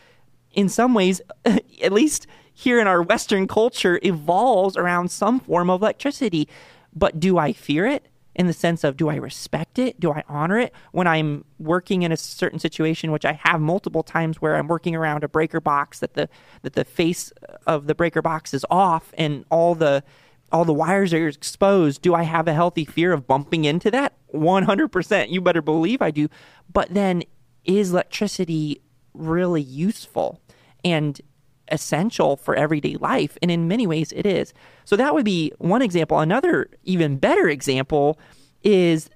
in 0.53 0.70
some 0.70 0.94
ways, 0.94 1.22
at 1.46 1.91
least 1.91 2.25
here 2.53 2.79
in 2.79 2.88
our 2.88 3.01
Western 3.01 3.48
culture, 3.48 4.00
evolves 4.01 4.77
around 4.77 5.12
some 5.12 5.41
form 5.41 5.70
of 5.70 5.82
electricity. 5.82 6.48
But 6.94 7.20
do 7.20 7.38
I 7.38 7.51
fear 7.51 7.86
it? 7.86 8.08
In 8.36 8.48
the 8.48 8.54
sense 8.54 8.84
of 8.84 8.98
do 8.98 9.10
I 9.10 9.15
respect 9.15 9.80
it? 9.80 10.00
Do 10.00 10.12
I 10.12 10.24
honor 10.27 10.60
it 10.60 10.74
when 10.92 11.08
I'm 11.08 11.46
working 11.58 12.04
in 12.04 12.12
a 12.12 12.18
certain 12.18 12.60
situation, 12.60 13.12
which 13.12 13.25
I 13.25 13.39
have 13.44 13.62
multiple 13.62 14.04
times 14.04 14.42
where 14.42 14.56
I'm 14.56 14.68
working 14.68 14.96
around 14.96 15.24
a 15.24 15.30
breaker 15.30 15.62
box 15.62 16.00
that 16.00 16.13
the 16.13 16.30
that 16.62 16.74
the 16.74 16.86
face 16.86 17.32
of 17.65 17.88
the 17.88 17.96
breaker 17.96 18.22
box 18.22 18.54
is 18.54 18.65
off 18.70 19.13
and 19.18 19.46
all 19.50 19.74
the 19.74 20.04
all 20.51 20.65
the 20.65 20.74
wires 20.74 21.13
are 21.13 21.27
exposed. 21.27 22.01
Do 22.01 22.13
I 22.13 22.24
have 22.24 22.48
a 22.48 22.54
healthy 22.54 22.86
fear 22.86 23.13
of 23.13 23.27
bumping 23.27 23.65
into 23.65 23.89
that? 23.92 24.13
100%. 24.34 25.30
You 25.30 25.42
better 25.42 25.62
believe 25.62 26.01
I 26.01 26.12
do. 26.12 26.30
But 26.72 26.94
then 26.94 27.24
is 27.63 27.92
electricity 27.92 28.82
really 29.13 29.62
useful? 29.62 30.42
And 30.84 31.20
essential 31.69 32.36
for 32.36 32.55
everyday 32.55 32.95
life. 32.95 33.38
And 33.41 33.50
in 33.50 33.67
many 33.67 33.88
ways, 33.88 34.12
it 34.12 34.25
is. 34.25 34.53
So 34.86 34.95
that 34.95 35.13
would 35.13 35.25
be 35.25 35.51
one 35.57 35.81
example. 35.81 36.19
Another, 36.19 36.69
even 36.84 37.17
better 37.17 37.48
example, 37.48 38.19
is 38.63 39.10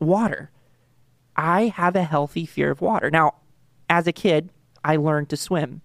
water. 0.00 0.50
I 1.36 1.68
have 1.68 1.96
a 1.96 2.02
healthy 2.02 2.46
fear 2.46 2.70
of 2.70 2.80
water. 2.80 3.10
Now, 3.10 3.34
as 3.88 4.06
a 4.06 4.12
kid, 4.12 4.50
I 4.84 4.96
learned 4.96 5.28
to 5.30 5.36
swim, 5.36 5.82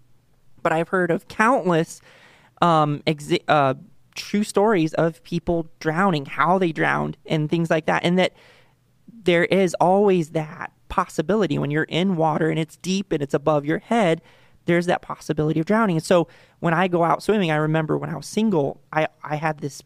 but 0.62 0.72
I've 0.72 0.90
heard 0.90 1.12
of 1.12 1.28
countless 1.28 2.02
um, 2.62 3.04
uh, 3.48 3.76
true 4.16 4.44
stories 4.44 4.94
of 4.96 5.24
people 5.24 5.68
drowning, 5.80 6.26
how 6.26 6.58
they 6.58 6.72
drowned, 6.72 7.18
and 7.26 7.50
things 7.50 7.70
like 7.70 7.86
that. 7.86 8.04
And 8.04 8.18
that 8.18 8.34
there 9.24 9.46
is 9.46 9.76
always 9.76 10.32
that 10.32 10.72
possibility 10.90 11.58
when 11.58 11.70
you're 11.72 11.84
in 11.84 12.16
water 12.16 12.50
and 12.50 12.58
it's 12.58 12.78
deep 12.78 13.12
and 13.12 13.22
it's 13.22 13.34
above 13.34 13.66
your 13.66 13.80
head 13.80 14.22
there's 14.68 14.86
that 14.86 15.02
possibility 15.02 15.60
of 15.60 15.66
drowning. 15.66 15.96
And 15.96 16.06
so 16.06 16.28
when 16.60 16.74
I 16.74 16.88
go 16.88 17.04
out 17.04 17.24
swimming, 17.24 17.50
I 17.50 17.56
remember 17.56 17.98
when 17.98 18.10
I 18.10 18.16
was 18.16 18.28
single, 18.28 18.82
I, 18.94 19.08
I 19.24 19.38
had 19.38 19.60
this 19.60 19.82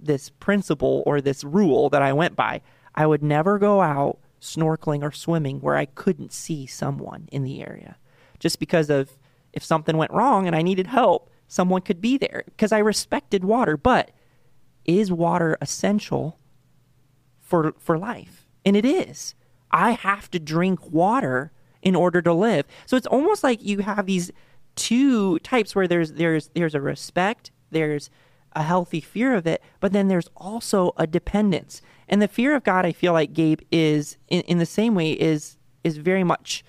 this 0.00 0.30
principle 0.30 1.04
or 1.06 1.20
this 1.20 1.44
rule 1.44 1.88
that 1.90 2.02
I 2.02 2.12
went 2.12 2.34
by. 2.34 2.60
I 2.94 3.06
would 3.06 3.22
never 3.22 3.58
go 3.58 3.80
out 3.80 4.18
snorkeling 4.40 5.02
or 5.02 5.12
swimming 5.12 5.60
where 5.60 5.76
I 5.76 5.84
couldn't 5.84 6.32
see 6.32 6.66
someone 6.66 7.28
in 7.30 7.44
the 7.44 7.62
area. 7.62 7.96
Just 8.40 8.58
because 8.58 8.90
of 8.90 9.16
if 9.52 9.62
something 9.62 9.96
went 9.96 10.10
wrong 10.10 10.48
and 10.48 10.56
I 10.56 10.62
needed 10.62 10.88
help, 10.88 11.30
someone 11.46 11.82
could 11.82 12.00
be 12.00 12.18
there 12.18 12.42
because 12.46 12.72
I 12.72 12.78
respected 12.78 13.44
water. 13.44 13.76
But 13.76 14.10
is 14.84 15.12
water 15.12 15.56
essential 15.60 16.38
for 17.40 17.74
for 17.78 17.96
life? 17.98 18.48
And 18.64 18.76
it 18.76 18.84
is. 18.84 19.34
I 19.70 19.92
have 19.92 20.30
to 20.32 20.38
drink 20.38 20.90
water 20.90 21.52
in 21.82 21.94
order 21.94 22.22
to 22.22 22.32
live. 22.32 22.64
So 22.86 22.96
it's 22.96 23.06
almost 23.06 23.42
like 23.42 23.62
you 23.62 23.80
have 23.80 24.06
these 24.06 24.30
two 24.76 25.38
types 25.40 25.74
where 25.74 25.88
there's 25.88 26.12
there's 26.12 26.50
there's 26.54 26.74
a 26.74 26.80
respect, 26.80 27.50
there's 27.70 28.10
a 28.54 28.62
healthy 28.62 29.00
fear 29.00 29.34
of 29.34 29.46
it, 29.46 29.62
but 29.80 29.92
then 29.92 30.08
there's 30.08 30.28
also 30.36 30.92
a 30.96 31.06
dependence. 31.06 31.80
And 32.08 32.20
the 32.20 32.28
fear 32.28 32.54
of 32.54 32.64
God, 32.64 32.84
I 32.84 32.92
feel 32.92 33.12
like 33.12 33.32
Gabe 33.32 33.60
is 33.70 34.16
in, 34.28 34.42
in 34.42 34.58
the 34.58 34.66
same 34.66 34.94
way 34.94 35.12
is 35.12 35.56
is 35.84 35.96
very 35.96 36.24
much 36.24 36.64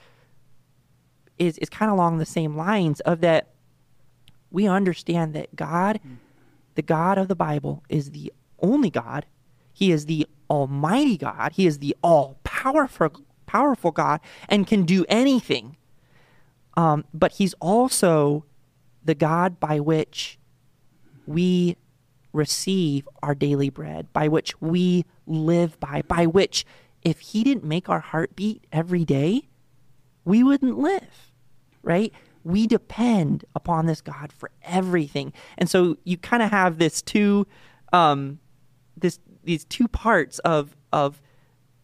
is 1.38 1.58
is 1.60 1.70
kind 1.70 1.91
of 1.91 1.98
along 1.98 2.17
the 2.17 2.25
same 2.25 2.55
lines 2.55 3.00
of 3.01 3.22
that 3.22 3.50
we 4.51 4.67
understand 4.67 5.34
that 5.34 5.55
God, 5.55 6.00
the 6.75 6.82
God 6.84 7.17
of 7.17 7.27
the 7.27 7.36
Bible, 7.36 7.84
is 7.89 8.12
the 8.12 8.32
only 8.60 8.91
God. 8.91 9.25
He 9.74 9.91
is 9.91 10.05
the 10.05 10.27
Almighty 10.50 11.17
God. 11.17 11.53
He 11.53 11.65
is 11.65 11.79
the 11.79 11.96
all 12.03 12.39
powerful 12.43 13.24
powerful 13.53 13.91
God 13.91 14.19
and 14.50 14.65
can 14.65 14.83
do 14.83 15.05
anything. 15.07 15.77
Um, 16.75 17.05
but 17.13 17.33
He's 17.33 17.53
also 17.55 18.45
the 19.05 19.15
God 19.15 19.60
by 19.60 19.79
which 19.79 20.39
we 21.27 21.77
receive 22.31 23.07
our 23.22 23.36
daily 23.36 23.69
bread, 23.69 24.12
by 24.12 24.27
which 24.27 24.60
we 24.60 25.05
live 25.27 25.79
by, 25.79 26.01
by 26.07 26.25
which 26.25 26.65
if 27.03 27.19
He 27.19 27.43
didn't 27.43 27.63
make 27.63 27.89
our 27.89 28.00
heart 28.00 28.36
beat 28.36 28.65
every 28.72 29.05
day, 29.05 29.50
we 30.25 30.43
wouldn't 30.43 30.79
live, 30.79 31.31
right? 31.83 32.12
We 32.43 32.65
depend 32.65 33.45
upon 33.55 33.86
this 33.86 34.01
God 34.01 34.33
for 34.33 34.50
everything. 34.63 35.31
And 35.60 35.69
so 35.69 35.98
you 36.03 36.17
kind 36.17 36.41
of 36.41 36.50
have 36.50 36.79
this 36.79 37.01
two, 37.01 37.45
um, 37.93 38.39
this 38.98 39.19
these 39.43 39.65
two 39.65 39.88
parts 39.88 40.39
of 40.39 40.75
of 40.91 41.22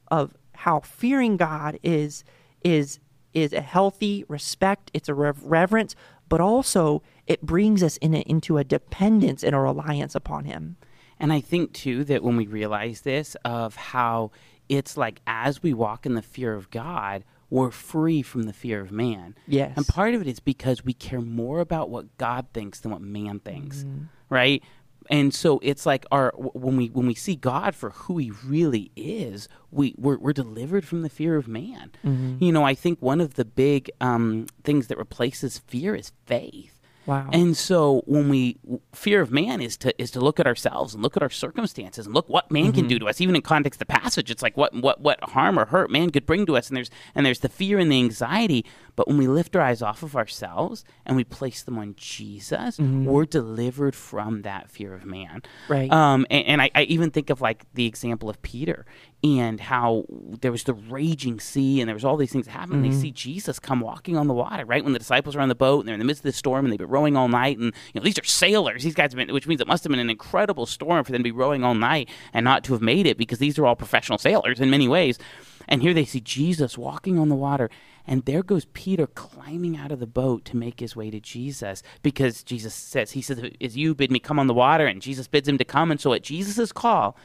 of 0.10 0.34
how 0.60 0.82
fearing 0.82 1.38
God 1.38 1.80
is 1.84 2.24
is 2.64 3.00
is 3.34 3.54
a 3.54 3.62
healthy 3.62 4.26
respect, 4.28 4.92
it's 4.94 5.08
a 5.08 5.14
reverence, 5.14 5.96
but 6.28 6.42
also 6.42 7.02
it 7.28 7.42
brings 7.42 7.82
us 7.84 7.96
in 7.98 8.14
a, 8.14 8.20
into 8.22 8.58
a 8.58 8.64
dependence 8.64 9.44
and 9.44 9.56
a 9.56 9.60
reliance 9.60 10.16
upon 10.16 10.46
Him. 10.46 10.76
And 11.20 11.32
I 11.32 11.40
think 11.40 11.74
too 11.74 12.04
that 12.06 12.24
when 12.24 12.36
we 12.36 12.48
realize 12.48 13.02
this, 13.02 13.36
of 13.46 13.76
how 13.76 14.32
it's 14.68 14.98
like 14.98 15.22
as 15.28 15.64
we 15.64 15.74
walk 15.74 16.06
in 16.06 16.16
the 16.16 16.22
fear 16.22 16.54
of 16.54 16.70
God, 16.72 17.24
we're 17.50 17.72
free 17.72 18.22
from 18.22 18.44
the 18.44 18.54
fear 18.54 18.82
of 18.82 18.92
man. 18.92 19.36
Yes. 19.48 19.74
And 19.76 19.88
part 19.88 20.14
of 20.14 20.22
it 20.22 20.28
is 20.28 20.40
because 20.40 20.84
we 20.84 20.94
care 20.94 21.22
more 21.22 21.62
about 21.62 21.90
what 21.90 22.18
God 22.18 22.48
thinks 22.54 22.80
than 22.80 22.92
what 22.92 23.02
man 23.02 23.40
thinks. 23.40 23.84
Mm-hmm. 23.84 24.04
Right? 24.30 24.62
And 25.10 25.34
so 25.34 25.60
it's 25.64 25.86
like 25.86 26.06
our 26.12 26.32
when 26.38 26.78
we 26.78 26.88
when 26.88 27.08
we 27.08 27.16
see 27.16 27.36
God 27.36 27.76
for 27.76 27.90
who 27.90 28.18
He 28.18 28.32
really 28.46 28.92
is, 28.96 29.50
we 29.72 29.96
we're, 29.98 30.18
we're 30.18 30.34
delivered 30.34 30.86
from 30.86 31.02
the 31.02 31.10
fear 31.10 31.36
of 31.36 31.48
man. 31.48 31.92
Mm-hmm. 32.06 32.44
You 32.44 32.52
know, 32.52 32.64
I 32.64 32.76
think 32.76 33.02
one 33.02 33.20
of 33.20 33.34
the 33.34 33.46
big 33.46 33.90
um, 34.00 34.46
things 34.64 34.88
that 34.88 34.98
replaces 34.98 35.58
fear 35.58 35.96
is 35.96 36.12
faith. 36.26 36.80
Wow. 37.10 37.28
And 37.34 37.58
so 37.58 38.04
when 38.06 38.30
we 38.30 38.58
fear 38.94 39.22
of 39.22 39.32
man 39.32 39.62
is 39.62 39.78
to 39.78 40.00
is 40.00 40.12
to 40.12 40.20
look 40.20 40.40
at 40.40 40.46
ourselves 40.46 40.94
and 40.94 41.02
look 41.02 41.18
at 41.18 41.24
our 41.24 41.30
circumstances 41.32 42.06
and 42.06 42.14
look 42.14 42.30
what 42.30 42.52
man 42.52 42.66
mm-hmm. 42.66 42.74
can 42.74 42.88
do 42.88 43.00
to 43.00 43.08
us. 43.08 43.20
Even 43.20 43.36
in 43.36 43.42
context 43.42 43.82
of 43.82 43.88
the 43.88 43.92
passage, 43.92 44.30
it's 44.30 44.44
like 44.44 44.56
what 44.56 44.76
what 44.76 45.02
what 45.02 45.20
harm 45.24 45.58
or 45.58 45.66
hurt 45.66 45.90
man 45.90 46.12
could 46.12 46.28
bring 46.28 46.46
to 46.46 46.56
us. 46.56 46.68
And 46.68 46.78
there's 46.78 46.92
and 47.16 47.26
there's 47.26 47.40
the 47.40 47.50
fear 47.50 47.80
and 47.80 47.92
the 47.92 47.98
anxiety. 47.98 48.64
But 49.00 49.08
when 49.08 49.18
we 49.18 49.30
lift 49.30 49.56
our 49.56 49.62
eyes 49.62 49.82
off 49.82 50.04
of 50.04 50.18
ourselves 50.18 50.84
and 51.06 51.16
we 51.16 51.24
place 51.24 51.64
them 51.64 51.78
on 51.78 51.96
Jesus, 51.96 52.76
mm-hmm. 52.76 53.06
we're 53.06 53.24
delivered 53.24 53.96
from 53.96 54.42
that 54.42 54.70
fear 54.70 54.94
of 54.94 55.06
man. 55.06 55.42
Right. 55.70 55.90
Um. 55.90 56.28
And, 56.30 56.46
and 56.46 56.62
I, 56.62 56.70
I 56.76 56.82
even 56.84 57.10
think 57.10 57.30
of 57.30 57.40
like 57.40 57.64
the 57.76 57.86
example 57.86 58.30
of 58.30 58.42
Peter 58.42 58.86
and 59.24 59.62
how 59.62 60.04
there 60.42 60.52
was 60.52 60.66
the 60.66 60.74
raging 60.74 61.40
sea 61.40 61.80
and 61.80 61.88
there 61.88 61.96
was 61.96 62.04
all 62.04 62.18
these 62.18 62.34
things 62.34 62.48
happening. 62.48 62.82
Mm-hmm. 62.82 62.92
They 62.92 63.02
see 63.04 63.12
Jesus 63.12 63.58
come 63.58 63.80
walking 63.80 64.18
on 64.18 64.28
the 64.28 64.34
water, 64.34 64.66
right? 64.66 64.84
When 64.84 64.92
the 64.92 65.00
disciples 65.00 65.34
are 65.34 65.40
on 65.40 65.48
the 65.48 65.56
boat 65.56 65.80
and 65.80 65.88
they're 65.88 65.94
in 65.94 66.00
the 66.00 66.06
midst 66.06 66.20
of 66.20 66.32
the 66.32 66.34
storm 66.34 66.66
and 66.66 66.72
they've 66.74 66.80
been 66.80 66.90
rowing 66.90 67.16
all 67.16 67.30
night. 67.30 67.58
And, 67.58 67.74
you 67.94 68.02
know, 68.02 68.04
these 68.04 68.20
are 68.20 68.26
sailors. 68.26 68.84
These 68.84 68.96
guys 68.96 69.14
have 69.14 69.18
been, 69.18 69.34
which 69.34 69.48
means 69.48 69.62
it 69.62 69.68
must 69.68 69.86
have 69.86 69.92
been 69.92 70.00
an 70.00 70.10
incredible 70.10 70.66
storm 70.66 71.06
for 71.06 71.14
them 71.14 71.20
to 71.20 71.24
be 71.24 71.32
rowing 71.32 71.64
all 71.64 71.74
night 71.74 72.10
and 72.34 72.44
not 72.44 72.66
to 72.66 72.74
have 72.74 72.82
made 72.82 73.08
it 73.08 73.18
because 73.18 73.40
these 73.40 73.58
are 73.58 73.66
all 73.66 73.78
professional 73.78 74.18
sailors 74.18 74.60
in 74.60 74.70
many 74.70 74.90
ways. 74.90 75.18
And 75.70 75.84
here 75.84 75.94
they 75.94 76.04
see 76.04 76.20
Jesus 76.20 76.78
walking 76.78 77.18
on 77.20 77.30
the 77.30 77.36
water. 77.36 77.70
And 78.06 78.26
there 78.26 78.42
goes 78.42 78.66
Peter 78.74 79.06
climbing 79.06 79.78
out 79.78 79.92
of 79.92 80.00
the 80.00 80.08
boat 80.08 80.44
to 80.46 80.58
make 80.58 80.80
his 80.80 80.96
way 80.96 81.12
to 81.12 81.20
Jesus 81.20 81.84
because 82.02 82.44
Jesus 82.44 82.74
says, 82.74 83.12
He 83.12 83.22
says, 83.22 83.40
Is 83.60 83.78
you 83.78 83.94
bid 83.94 84.12
me 84.12 84.20
come 84.20 84.40
on 84.40 84.48
the 84.48 84.54
water? 84.54 84.88
And 84.88 85.02
Jesus 85.02 85.28
bids 85.28 85.48
him 85.48 85.60
to 85.60 85.64
come. 85.64 85.92
And 85.92 86.02
so 86.02 86.12
at 86.14 86.24
Jesus' 86.24 86.72
call, 86.72 87.16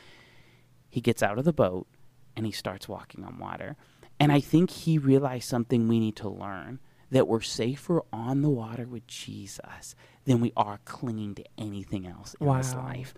he 0.90 1.00
gets 1.00 1.22
out 1.22 1.38
of 1.38 1.46
the 1.46 1.52
boat 1.54 1.88
and 2.36 2.44
he 2.44 2.52
starts 2.52 2.86
walking 2.86 3.24
on 3.24 3.38
water. 3.38 3.76
And 4.20 4.30
I 4.30 4.40
think 4.40 4.70
he 4.70 4.98
realized 4.98 5.48
something 5.48 5.88
we 5.88 5.98
need 5.98 6.16
to 6.16 6.28
learn 6.28 6.78
that 7.10 7.28
we're 7.28 7.40
safer 7.40 8.02
on 8.12 8.42
the 8.42 8.50
water 8.50 8.86
with 8.86 9.06
Jesus 9.06 9.94
than 10.24 10.40
we 10.40 10.52
are 10.56 10.80
clinging 10.84 11.34
to 11.36 11.44
anything 11.56 12.06
else 12.06 12.34
in 12.40 12.46
wow. 12.46 12.58
this 12.58 12.74
life. 12.74 13.14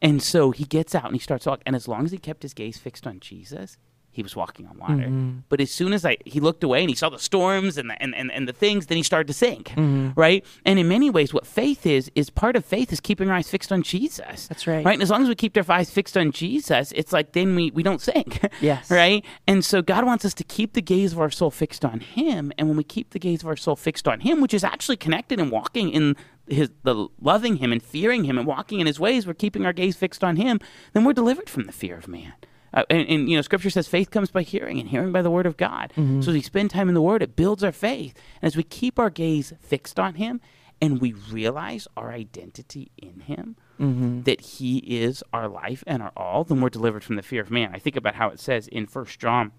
And 0.00 0.22
so 0.22 0.50
he 0.50 0.64
gets 0.64 0.94
out 0.94 1.06
and 1.06 1.14
he 1.14 1.18
starts 1.18 1.46
walking. 1.46 1.62
And 1.66 1.76
as 1.76 1.88
long 1.88 2.04
as 2.04 2.12
he 2.12 2.18
kept 2.18 2.42
his 2.42 2.54
gaze 2.54 2.78
fixed 2.78 3.06
on 3.06 3.20
Jesus, 3.20 3.76
he 4.12 4.22
was 4.22 4.36
walking 4.36 4.66
on 4.66 4.78
water. 4.78 4.94
Mm-hmm. 4.94 5.38
But 5.48 5.60
as 5.60 5.70
soon 5.70 5.92
as 5.92 6.04
I 6.04 6.18
he 6.24 6.38
looked 6.38 6.62
away 6.62 6.80
and 6.80 6.90
he 6.90 6.94
saw 6.94 7.08
the 7.08 7.18
storms 7.18 7.78
and 7.78 7.90
the, 7.90 8.00
and, 8.00 8.14
and, 8.14 8.30
and 8.30 8.46
the 8.46 8.52
things, 8.52 8.86
then 8.86 8.96
he 8.96 9.02
started 9.02 9.26
to 9.26 9.32
sink. 9.32 9.70
Mm-hmm. 9.70 10.10
Right? 10.14 10.44
And 10.64 10.78
in 10.78 10.86
many 10.86 11.10
ways, 11.10 11.32
what 11.32 11.46
faith 11.46 11.86
is 11.86 12.10
is 12.14 12.30
part 12.30 12.54
of 12.54 12.64
faith 12.64 12.92
is 12.92 13.00
keeping 13.00 13.30
our 13.30 13.36
eyes 13.36 13.48
fixed 13.48 13.72
on 13.72 13.82
Jesus. 13.82 14.46
That's 14.48 14.66
right. 14.66 14.84
Right? 14.84 14.92
And 14.92 15.02
as 15.02 15.10
long 15.10 15.22
as 15.22 15.28
we 15.28 15.34
keep 15.34 15.56
our 15.56 15.64
eyes 15.68 15.90
fixed 15.90 16.16
on 16.16 16.30
Jesus, 16.30 16.92
it's 16.92 17.12
like 17.12 17.32
then 17.32 17.56
we, 17.56 17.70
we 17.70 17.82
don't 17.82 18.00
sink. 18.00 18.40
Yes. 18.60 18.90
right? 18.90 19.24
And 19.48 19.64
so 19.64 19.82
God 19.82 20.04
wants 20.04 20.24
us 20.24 20.34
to 20.34 20.44
keep 20.44 20.74
the 20.74 20.82
gaze 20.82 21.12
of 21.12 21.18
our 21.18 21.30
soul 21.30 21.50
fixed 21.50 21.84
on 21.84 22.00
him. 22.00 22.52
And 22.56 22.68
when 22.68 22.76
we 22.76 22.84
keep 22.84 23.10
the 23.10 23.18
gaze 23.18 23.42
of 23.42 23.48
our 23.48 23.56
soul 23.56 23.76
fixed 23.76 24.06
on 24.06 24.20
him, 24.20 24.40
which 24.40 24.54
is 24.54 24.62
actually 24.62 24.98
connected 24.98 25.40
and 25.40 25.50
walking 25.50 25.90
in 25.90 26.16
his 26.46 26.70
the 26.82 27.08
loving 27.20 27.56
him 27.56 27.72
and 27.72 27.82
fearing 27.82 28.24
him 28.24 28.38
and 28.38 28.46
walking 28.46 28.80
in 28.80 28.86
his 28.86 29.00
ways, 29.00 29.26
we're 29.26 29.34
keeping 29.34 29.64
our 29.64 29.72
gaze 29.72 29.96
fixed 29.96 30.22
on 30.22 30.36
him, 30.36 30.60
then 30.92 31.04
we're 31.04 31.12
delivered 31.12 31.48
from 31.48 31.64
the 31.64 31.72
fear 31.72 31.96
of 31.96 32.08
man. 32.08 32.34
Uh, 32.74 32.84
and, 32.88 33.06
and, 33.08 33.28
you 33.28 33.36
know, 33.36 33.42
Scripture 33.42 33.70
says 33.70 33.86
faith 33.86 34.10
comes 34.10 34.30
by 34.30 34.42
hearing, 34.42 34.78
and 34.80 34.88
hearing 34.88 35.12
by 35.12 35.22
the 35.22 35.30
Word 35.30 35.46
of 35.46 35.56
God. 35.56 35.92
Mm-hmm. 35.96 36.22
So 36.22 36.30
as 36.30 36.34
we 36.34 36.42
spend 36.42 36.70
time 36.70 36.88
in 36.88 36.94
the 36.94 37.02
Word, 37.02 37.22
it 37.22 37.36
builds 37.36 37.62
our 37.62 37.72
faith. 37.72 38.14
And 38.40 38.46
as 38.46 38.56
we 38.56 38.62
keep 38.62 38.98
our 38.98 39.10
gaze 39.10 39.52
fixed 39.60 40.00
on 40.00 40.14
Him, 40.14 40.40
and 40.80 41.00
we 41.00 41.12
realize 41.12 41.86
our 41.96 42.10
identity 42.10 42.90
in 42.96 43.20
Him, 43.20 43.56
mm-hmm. 43.78 44.22
that 44.22 44.40
He 44.40 44.78
is 44.78 45.22
our 45.32 45.48
life 45.48 45.84
and 45.86 46.02
our 46.02 46.12
all, 46.16 46.44
then 46.44 46.60
we're 46.60 46.70
delivered 46.70 47.04
from 47.04 47.16
the 47.16 47.22
fear 47.22 47.42
of 47.42 47.50
man. 47.50 47.70
I 47.74 47.78
think 47.78 47.94
about 47.96 48.14
how 48.14 48.30
it 48.30 48.40
says 48.40 48.68
in 48.68 48.86
First 48.86 49.20
John, 49.20 49.52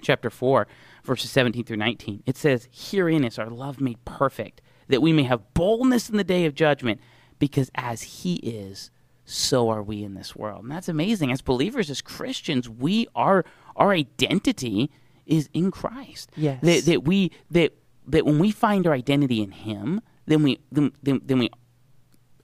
chapter 0.00 0.30
four, 0.30 0.66
verses 1.04 1.30
seventeen 1.30 1.64
through 1.64 1.76
nineteen. 1.76 2.22
It 2.24 2.36
says, 2.36 2.68
"Herein 2.72 3.24
is 3.24 3.38
our 3.38 3.50
love 3.50 3.80
made 3.80 4.04
perfect, 4.04 4.60
that 4.88 5.02
we 5.02 5.12
may 5.12 5.24
have 5.24 5.54
boldness 5.54 6.08
in 6.08 6.16
the 6.16 6.24
day 6.24 6.46
of 6.46 6.54
judgment, 6.54 7.00
because 7.38 7.70
as 7.74 8.02
He 8.02 8.36
is." 8.36 8.90
So 9.28 9.68
are 9.68 9.82
we 9.82 10.02
in 10.02 10.14
this 10.14 10.34
world. 10.34 10.62
And 10.62 10.72
that's 10.72 10.88
amazing. 10.88 11.30
As 11.30 11.42
believers, 11.42 11.90
as 11.90 12.00
Christians, 12.00 12.68
we 12.68 13.06
are 13.14 13.44
our 13.76 13.92
identity 13.92 14.90
is 15.26 15.48
in 15.52 15.70
Christ. 15.70 16.30
Yes. 16.36 16.60
That, 16.62 16.84
that 16.86 17.04
we 17.04 17.30
that 17.50 17.74
that 18.06 18.24
when 18.24 18.38
we 18.38 18.50
find 18.50 18.86
our 18.86 18.94
identity 18.94 19.42
in 19.42 19.50
Him, 19.50 20.00
then 20.26 20.42
we 20.42 20.58
then, 20.72 20.92
then, 21.02 21.20
then 21.24 21.38
we 21.38 21.50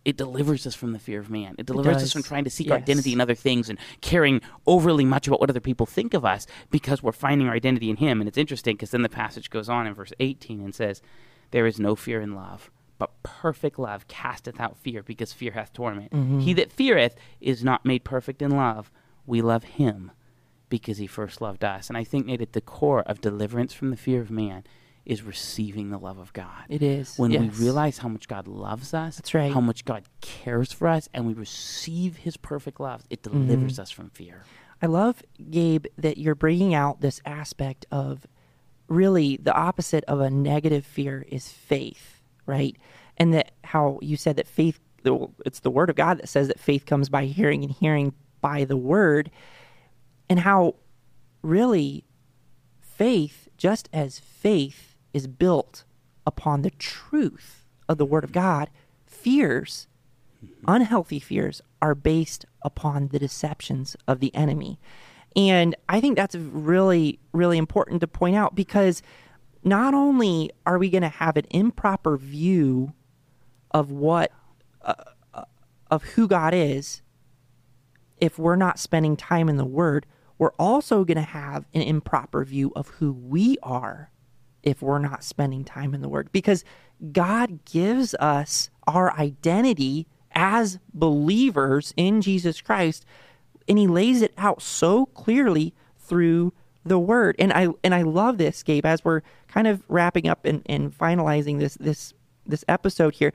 it 0.05 0.19
delivers 0.19 0.67
us 0.67 0.75
from 0.75 0.93
the 0.93 0.99
fear 0.99 1.19
of 1.19 1.31
man. 1.31 1.55
It 1.59 1.65
delivers 1.65 1.97
it 1.97 2.03
us 2.03 2.13
from 2.13 2.23
trying 2.23 2.45
to 2.45 2.51
seek 2.51 2.67
yes. 2.67 2.73
our 2.73 2.79
identity 2.79 3.15
in 3.15 3.21
other 3.21 3.35
things 3.35 3.71
and 3.71 3.79
caring 4.03 4.43
overly 4.67 5.07
much 5.07 5.27
about 5.27 5.41
what 5.41 5.49
other 5.49 5.61
people 5.61 5.87
think 5.87 6.13
of 6.13 6.27
us 6.27 6.47
because 6.71 7.03
we're 7.03 7.13
finding 7.13 7.49
our 7.49 7.55
identity 7.55 7.89
in 7.89 7.97
Him. 7.97 8.21
And 8.21 8.29
it's 8.29 8.37
interesting 8.37 8.77
because 8.77 8.91
then 8.91 9.01
the 9.01 9.09
passage 9.09 9.49
goes 9.49 9.71
on 9.71 9.87
in 9.87 9.95
verse 9.95 10.13
18 10.21 10.61
and 10.61 10.75
says, 10.75 11.01
There 11.53 11.67
is 11.67 11.81
no 11.81 11.97
fear 11.97 12.21
in 12.21 12.35
love, 12.35 12.71
but 12.99 13.23
perfect 13.23 13.79
love 13.79 14.09
casteth 14.09 14.61
out 14.61 14.77
fear, 14.77 15.03
because 15.03 15.33
fear 15.33 15.53
hath 15.53 15.73
torment. 15.73 16.13
Mm-hmm. 16.13 16.41
He 16.41 16.53
that 16.55 16.73
feareth 16.73 17.17
is 17.41 17.65
not 17.65 17.85
made 17.85 18.05
perfect 18.05 18.43
in 18.43 18.51
love. 18.51 18.91
We 19.27 19.43
love 19.43 19.65
him 19.65 20.13
because 20.69 20.99
he 20.99 21.07
first 21.07 21.41
loved 21.41 21.65
us. 21.65 21.89
And 21.89 21.97
I 21.97 22.05
think, 22.05 22.27
Nate, 22.27 22.41
at 22.41 22.53
the 22.53 22.61
core 22.61 23.03
of 23.03 23.21
deliverance 23.21 23.73
from 23.73 23.91
the 23.91 23.97
fear 23.97 24.21
of 24.21 24.31
man 24.31 24.65
is 25.05 25.23
receiving 25.23 25.91
the 25.91 25.99
love 25.99 26.19
of 26.19 26.33
God. 26.33 26.65
It 26.69 26.83
is. 26.83 27.19
When 27.19 27.31
yes. 27.31 27.43
we 27.43 27.65
realize 27.65 27.99
how 27.99 28.09
much 28.09 28.27
God 28.27 28.49
loves 28.49 28.95
us, 28.95 29.17
That's 29.17 29.35
right. 29.35 29.53
how 29.53 29.61
much 29.61 29.85
God 29.85 30.05
cares 30.21 30.73
for 30.73 30.89
us, 30.89 31.09
and 31.13 31.27
we 31.27 31.35
receive 31.35 32.17
his 32.17 32.37
perfect 32.37 32.81
love, 32.81 33.05
it 33.11 33.23
delivers 33.23 33.75
mm-hmm. 33.75 33.83
us 33.83 33.91
from 33.91 34.11
fear. 34.11 34.45
I 34.81 34.87
love, 34.87 35.23
Gabe, 35.51 35.87
that 35.99 36.19
you're 36.19 36.35
bringing 36.35 36.75
out 36.75 37.01
this 37.01 37.21
aspect 37.27 37.87
of 37.91 38.27
really 38.89 39.37
the 39.37 39.53
opposite 39.55 40.05
of 40.05 40.21
a 40.21 40.31
negative 40.31 40.85
fear 40.85 41.25
is 41.29 41.49
faith 41.49 42.14
right? 42.47 42.77
And 43.17 43.33
that 43.35 43.53
how 43.65 43.99
you 44.03 44.17
said 44.17 44.37
that 44.37 44.47
faith, 44.47 44.81
it's 45.45 45.61
the 45.61 45.71
word 45.71 45.91
of 45.91 45.97
God 45.97 46.19
that 46.19 46.29
says 46.29 46.49
that 46.49 46.59
faith 46.59 46.87
comes 46.87 47.09
by 47.09 47.27
hearing 47.27 47.63
and 47.63 47.73
hearing 47.73 48.15
by 48.41 48.65
the 48.65 48.77
word, 48.77 49.31
and 50.29 50.41
how 50.41 50.75
really 51.43 52.05
faith, 52.81 53.49
just 53.57 53.89
as 53.93 54.19
faith 54.19 54.97
is 55.13 55.27
built 55.27 55.85
upon 56.27 56.63
the 56.63 56.71
truth 56.71 57.67
of 57.89 57.99
the 57.99 58.07
word 58.07 58.25
of 58.25 58.33
God, 58.33 58.71
fears, 59.07 59.87
mm-hmm. 60.45 60.65
unhealthy 60.67 61.21
fears, 61.21 61.61
are 61.83 61.95
based 61.95 62.47
upon 62.63 63.09
the 63.09 63.19
deceptions 63.19 63.97
of 64.09 64.21
the 64.21 64.35
enemy. 64.35 64.79
And 65.37 65.75
I 65.89 66.01
think 66.01 66.17
that's 66.17 66.35
really, 66.35 67.19
really 67.33 67.59
important 67.59 68.01
to 68.01 68.07
point 68.07 68.37
out 68.37 68.55
because 68.55 69.03
not 69.65 69.95
only 69.95 70.51
are 70.67 70.79
we 70.79 70.91
going 70.91 71.03
to 71.03 71.09
have 71.09 71.37
an 71.37 71.47
improper 71.51 72.17
view 72.17 72.93
of 73.71 73.91
what, 73.91 74.31
uh, 74.83 74.95
uh, 75.33 75.45
of 75.91 76.05
who 76.05 76.29
God 76.29 76.55
is, 76.55 77.03
if 78.19 78.39
we're 78.39 78.57
not 78.57 78.79
spending 78.79 79.17
time 79.17 79.49
in 79.49 79.57
the 79.57 79.65
Word, 79.65 80.07
we're 80.39 80.53
also 80.59 81.05
going 81.05 81.17
to 81.17 81.23
have 81.23 81.65
an 81.75 81.83
improper 81.83 82.45
view 82.45 82.73
of 82.77 82.89
who 82.89 83.13
we 83.13 83.57
are 83.63 84.11
if 84.63 84.83
we're 84.83 84.99
not 84.99 85.25
spending 85.25 85.65
time 85.65 85.95
in 85.95 86.01
the 86.01 86.09
Word. 86.09 86.31
Because 86.33 86.65
God 87.13 87.65
gives 87.65 88.15
us 88.15 88.71
our 88.87 89.13
identity 89.19 90.07
as 90.33 90.79
believers 90.93 91.95
in 91.97 92.21
Jesus 92.21 92.61
Christ 92.61 93.05
and 93.69 93.79
he 93.79 93.87
lays 93.87 94.23
it 94.23 94.35
out 94.37 94.63
so 94.63 95.07
clearly 95.07 95.75
through 95.99 96.53
the 96.85 96.99
word. 96.99 97.37
And 97.39 97.53
I 97.53 97.69
and 97.83 97.95
I 97.95 98.03
love 98.03 98.39
this, 98.39 98.63
Gabe, 98.63 98.87
as 98.87 99.05
we're 99.05 99.23
kind 99.49 99.67
of 99.67 99.83
wrapping 99.89 100.29
up 100.29 100.45
and, 100.45 100.63
and 100.67 100.97
finalizing 100.97 101.59
this 101.59 101.75
this 101.75 102.15
this 102.47 102.65
episode 102.69 103.15
here. 103.15 103.33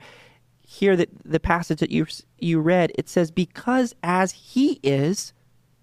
Here 0.62 0.94
that 0.94 1.08
the 1.24 1.40
passage 1.40 1.80
that 1.80 1.90
you 1.90 2.06
you 2.38 2.60
read, 2.60 2.92
it 2.96 3.08
says, 3.08 3.30
Because 3.30 3.94
as 4.02 4.32
he 4.32 4.78
is, 4.82 5.32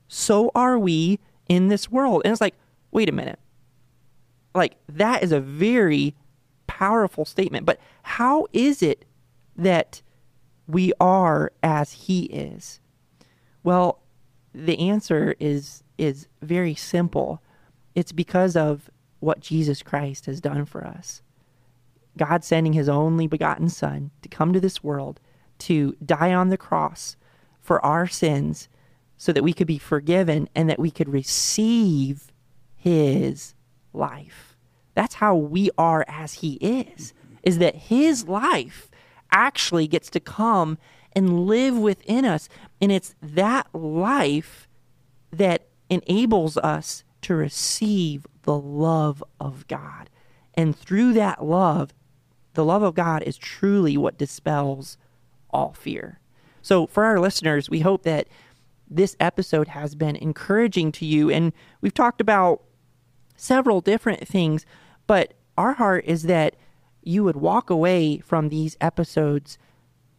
so 0.08 0.52
are 0.56 0.80
we 0.80 1.20
in 1.50 1.68
this 1.68 1.92
world. 1.92 2.22
And 2.24 2.32
it's 2.32 2.42
like, 2.42 2.56
wait 2.92 3.10
a 3.10 3.14
minute. 3.14 3.40
Like 4.56 4.76
that 4.90 5.24
is 5.24 5.32
a 5.32 5.40
very 5.40 6.16
powerful 6.68 7.26
statement. 7.26 7.66
But 7.66 7.80
how 8.04 8.48
is 8.54 8.82
it 8.82 9.06
that 9.56 10.02
we 10.68 10.94
are 11.00 11.52
as 11.64 11.92
he 11.92 12.24
is? 12.26 12.80
Well, 13.64 14.00
the 14.54 14.80
answer 14.80 15.36
is 15.40 15.84
is 15.98 16.28
very 16.42 16.76
simple. 16.76 17.42
It's 17.98 18.12
because 18.12 18.56
of 18.56 18.92
what 19.22 19.40
Jesus 19.40 19.82
Christ 19.82 20.28
has 20.28 20.40
done 20.40 20.66
for 20.66 20.86
us. 20.86 21.24
God 22.16 22.44
sending 22.44 22.74
his 22.74 22.88
only 22.88 23.26
begotten 23.26 23.70
son 23.70 24.12
to 24.22 24.30
come 24.30 24.54
to 24.54 24.60
this 24.60 24.84
world 24.84 25.20
to 25.60 25.98
die 26.06 26.32
on 26.32 26.50
the 26.50 26.60
cross 26.60 27.18
for 27.60 27.84
our 27.84 28.06
sins 28.06 28.70
so 29.18 29.34
that 29.34 29.44
we 29.44 29.52
could 29.52 29.66
be 29.66 29.80
forgiven 29.80 30.48
and 30.54 30.70
that 30.70 30.78
we 30.78 30.92
could 30.92 31.10
receive 31.10 32.32
his 32.76 33.56
life. 33.94 34.56
That's 34.94 35.16
how 35.16 35.36
we 35.36 35.72
are 35.76 36.06
as 36.08 36.34
he 36.34 36.54
is. 36.58 37.16
Is 37.42 37.58
that 37.58 37.74
his 37.76 38.28
life 38.28 38.92
actually 39.32 39.88
gets 39.88 40.12
to 40.12 40.20
come 40.20 40.78
and 41.14 41.48
live 41.48 41.76
within 41.76 42.26
us. 42.26 42.48
And 42.80 42.92
it's 42.92 43.16
that 43.24 43.74
life 43.74 44.68
that 45.32 45.66
enables 45.90 46.58
us 46.58 47.04
to 47.22 47.36
receive 47.36 48.26
the 48.44 48.58
love 48.58 49.24
of 49.40 49.68
God. 49.68 50.10
And 50.54 50.76
through 50.76 51.14
that 51.14 51.44
love, 51.44 51.94
the 52.54 52.66
love 52.66 52.82
of 52.82 52.96
God 52.96 53.24
is 53.24 53.38
truly 53.38 53.98
what 53.98 54.18
dispels 54.18 54.98
all 55.50 55.74
fear. 55.74 56.20
So, 56.62 56.88
for 56.88 57.06
our 57.06 57.20
listeners, 57.20 57.70
we 57.70 57.82
hope 57.82 58.04
that 58.04 58.28
this 58.90 59.16
episode 59.20 59.70
has 59.70 59.96
been 59.96 60.16
encouraging 60.16 60.92
to 60.94 61.06
you. 61.06 61.30
And 61.30 61.54
we've 61.82 61.94
talked 61.94 62.22
about 62.22 62.64
several 63.36 63.82
different 63.82 64.28
things, 64.28 64.66
but 65.06 65.34
our 65.58 65.74
heart 65.74 66.06
is 66.06 66.24
that 66.24 66.56
you 67.04 67.24
would 67.24 67.38
walk 67.38 67.70
away 67.70 68.20
from 68.20 68.50
these 68.50 68.76
episodes 68.82 69.58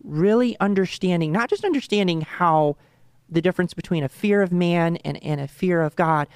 really 0.02 0.58
understanding, 0.60 1.32
not 1.32 1.50
just 1.50 1.64
understanding 1.64 2.22
how 2.22 2.76
the 3.28 3.42
difference 3.42 3.74
between 3.74 4.02
a 4.02 4.08
fear 4.08 4.40
of 4.42 4.52
man 4.52 4.96
and, 4.98 5.22
and 5.22 5.40
a 5.40 5.48
fear 5.48 5.82
of 5.82 5.96
God, 5.96 6.28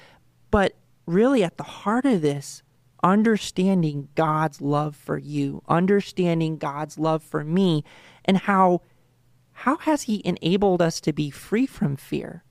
but 0.53 0.75
really 1.07 1.43
at 1.43 1.57
the 1.57 1.63
heart 1.63 2.05
of 2.05 2.21
this, 2.21 2.61
understanding 3.01 4.09
God's 4.13 4.61
love 4.61 4.95
for 4.95 5.17
you, 5.17 5.63
understanding 5.67 6.57
God's 6.57 6.99
love 6.99 7.23
for 7.23 7.43
me, 7.43 7.83
and 8.23 8.37
how 8.37 8.81
how 9.53 9.77
has 9.77 10.03
he 10.03 10.21
enabled 10.23 10.79
us 10.79 11.01
to 11.01 11.11
be 11.11 11.31
free 11.31 11.65
from 11.65 11.95
fear? 11.95 12.43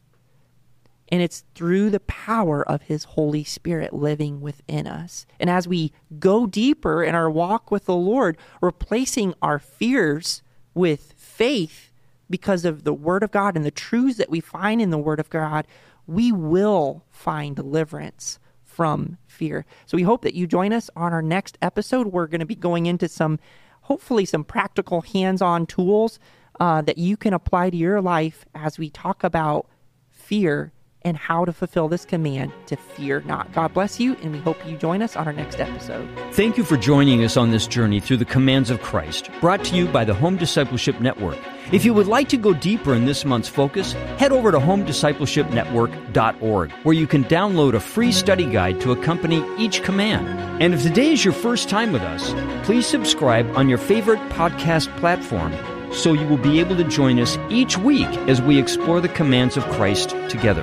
And 1.11 1.23
it's 1.23 1.45
through 1.55 1.91
the 1.91 2.01
power 2.01 2.69
of 2.69 2.83
his 2.83 3.05
Holy 3.05 3.45
Spirit 3.45 3.93
living 3.93 4.41
within 4.41 4.89
us. 4.89 5.25
And 5.39 5.49
as 5.49 5.69
we 5.69 5.93
go 6.19 6.49
deeper 6.49 7.05
in 7.05 7.15
our 7.15 7.31
walk 7.31 7.71
with 7.71 7.85
the 7.85 7.95
Lord, 7.95 8.37
replacing 8.61 9.33
our 9.41 9.61
fears 9.61 10.43
with 10.75 11.13
faith 11.17 11.93
because 12.29 12.65
of 12.65 12.83
the 12.83 12.95
Word 12.95 13.23
of 13.23 13.31
God 13.31 13.55
and 13.55 13.65
the 13.65 13.71
truths 13.71 14.17
that 14.17 14.31
we 14.31 14.41
find 14.41 14.83
in 14.83 14.91
the 14.91 14.99
Word 14.99 15.21
of 15.21 15.31
God, 15.31 15.69
we 16.07 16.33
will 16.33 17.05
find 17.11 17.57
deliverance 17.57 18.39
from 18.65 19.19
fear. 19.27 19.67
So 19.87 19.97
we 19.97 20.03
hope 20.03 20.23
that 20.23 20.35
you 20.35 20.47
join 20.47 20.73
us 20.73 20.91
on 20.97 21.13
our 21.13 21.23
next 21.23 21.59
episode. 21.61 22.09
We're 22.09 22.27
going 22.27 22.41
to 22.41 22.47
be 22.47 22.55
going 22.55 22.87
into 22.87 23.09
some, 23.09 23.39
hopefully, 23.83 24.25
some 24.25 24.45
practical 24.45 25.03
hands 25.03 25.43
on 25.43 25.67
tools 25.67 26.19
uh, 26.59 26.83
that 26.83 26.99
you 26.99 27.17
can 27.17 27.35
apply 27.35 27.71
to 27.71 27.77
your 27.77 28.01
life 28.01 28.45
as 28.55 28.79
we 28.79 28.91
talk 28.91 29.25
about 29.25 29.67
fear 30.11 30.73
and 31.05 31.17
how 31.17 31.45
to 31.45 31.53
fulfill 31.53 31.89
this 31.89 32.05
command 32.05 32.53
to 32.67 32.77
fear 32.77 33.23
not. 33.27 33.53
God 33.53 33.75
bless 33.75 33.99
you, 34.01 34.15
and 34.23 34.33
we 34.33 34.39
hope 34.39 34.57
you 34.67 34.77
join 34.77 35.03
us 35.03 35.17
on 35.17 35.27
our 35.27 35.33
next 35.33 35.61
episode. 35.61 36.09
Thank 36.33 36.57
you 36.57 36.65
for 36.65 36.77
joining 36.77 37.25
us 37.25 37.37
on 37.37 37.51
this 37.51 37.67
journey 37.67 38.01
through 38.01 38.19
the 38.19 38.25
commands 38.25 38.71
of 38.71 38.81
Christ, 38.83 39.31
brought 39.41 39.65
to 39.65 39.77
you 39.77 39.87
by 39.87 40.05
the 40.05 40.15
Home 40.15 40.37
Discipleship 40.37 41.01
Network. 41.01 41.39
If 41.71 41.85
you 41.85 41.95
would 41.95 42.07
like 42.07 42.29
to 42.31 42.37
go 42.37 42.53
deeper 42.53 42.95
in 42.95 43.07
this 43.07 43.25
month's 43.25 43.49
focus, 43.49 43.93
head 44.19 44.33
over 44.33 44.53
to 44.53 44.59
homediscipleshipnetwork.org, 44.59 46.73
where 46.73 46.95
you 46.95 47.07
can 47.07 47.25
download 47.25 47.75
a 47.75 47.81
free 47.81 48.13
study 48.13 48.47
guide 48.47 48.81
to 48.83 48.93
accompany 48.93 49.43
each 49.59 49.83
command. 49.83 50.29
And 50.63 50.75
if 50.75 50.83
today 50.83 51.13
is 51.13 51.25
your 51.25 51.35
first 51.35 51.69
time 51.69 51.93
with 51.93 52.03
us, 52.03 52.33
please 52.67 52.87
subscribe 52.87 53.47
on 53.57 53.69
your 53.69 53.79
favorite 53.79 54.21
podcast 54.31 54.95
platform 54.99 55.53
so 55.93 56.13
you 56.13 56.27
will 56.27 56.39
be 56.39 56.61
able 56.61 56.77
to 56.77 56.85
join 56.85 57.19
us 57.19 57.39
each 57.49 57.77
week 57.79 58.09
as 58.29 58.41
we 58.43 58.59
explore 58.59 59.01
the 59.01 59.09
commands 59.09 59.57
of 59.57 59.65
Christ 59.65 60.11
together. 60.29 60.63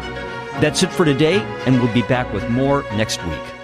That's 0.59 0.83
it 0.83 0.91
for 0.91 1.05
today, 1.05 1.39
and 1.65 1.81
we'll 1.81 1.93
be 1.93 2.01
back 2.03 2.31
with 2.33 2.49
more 2.49 2.83
next 2.95 3.23
week. 3.25 3.58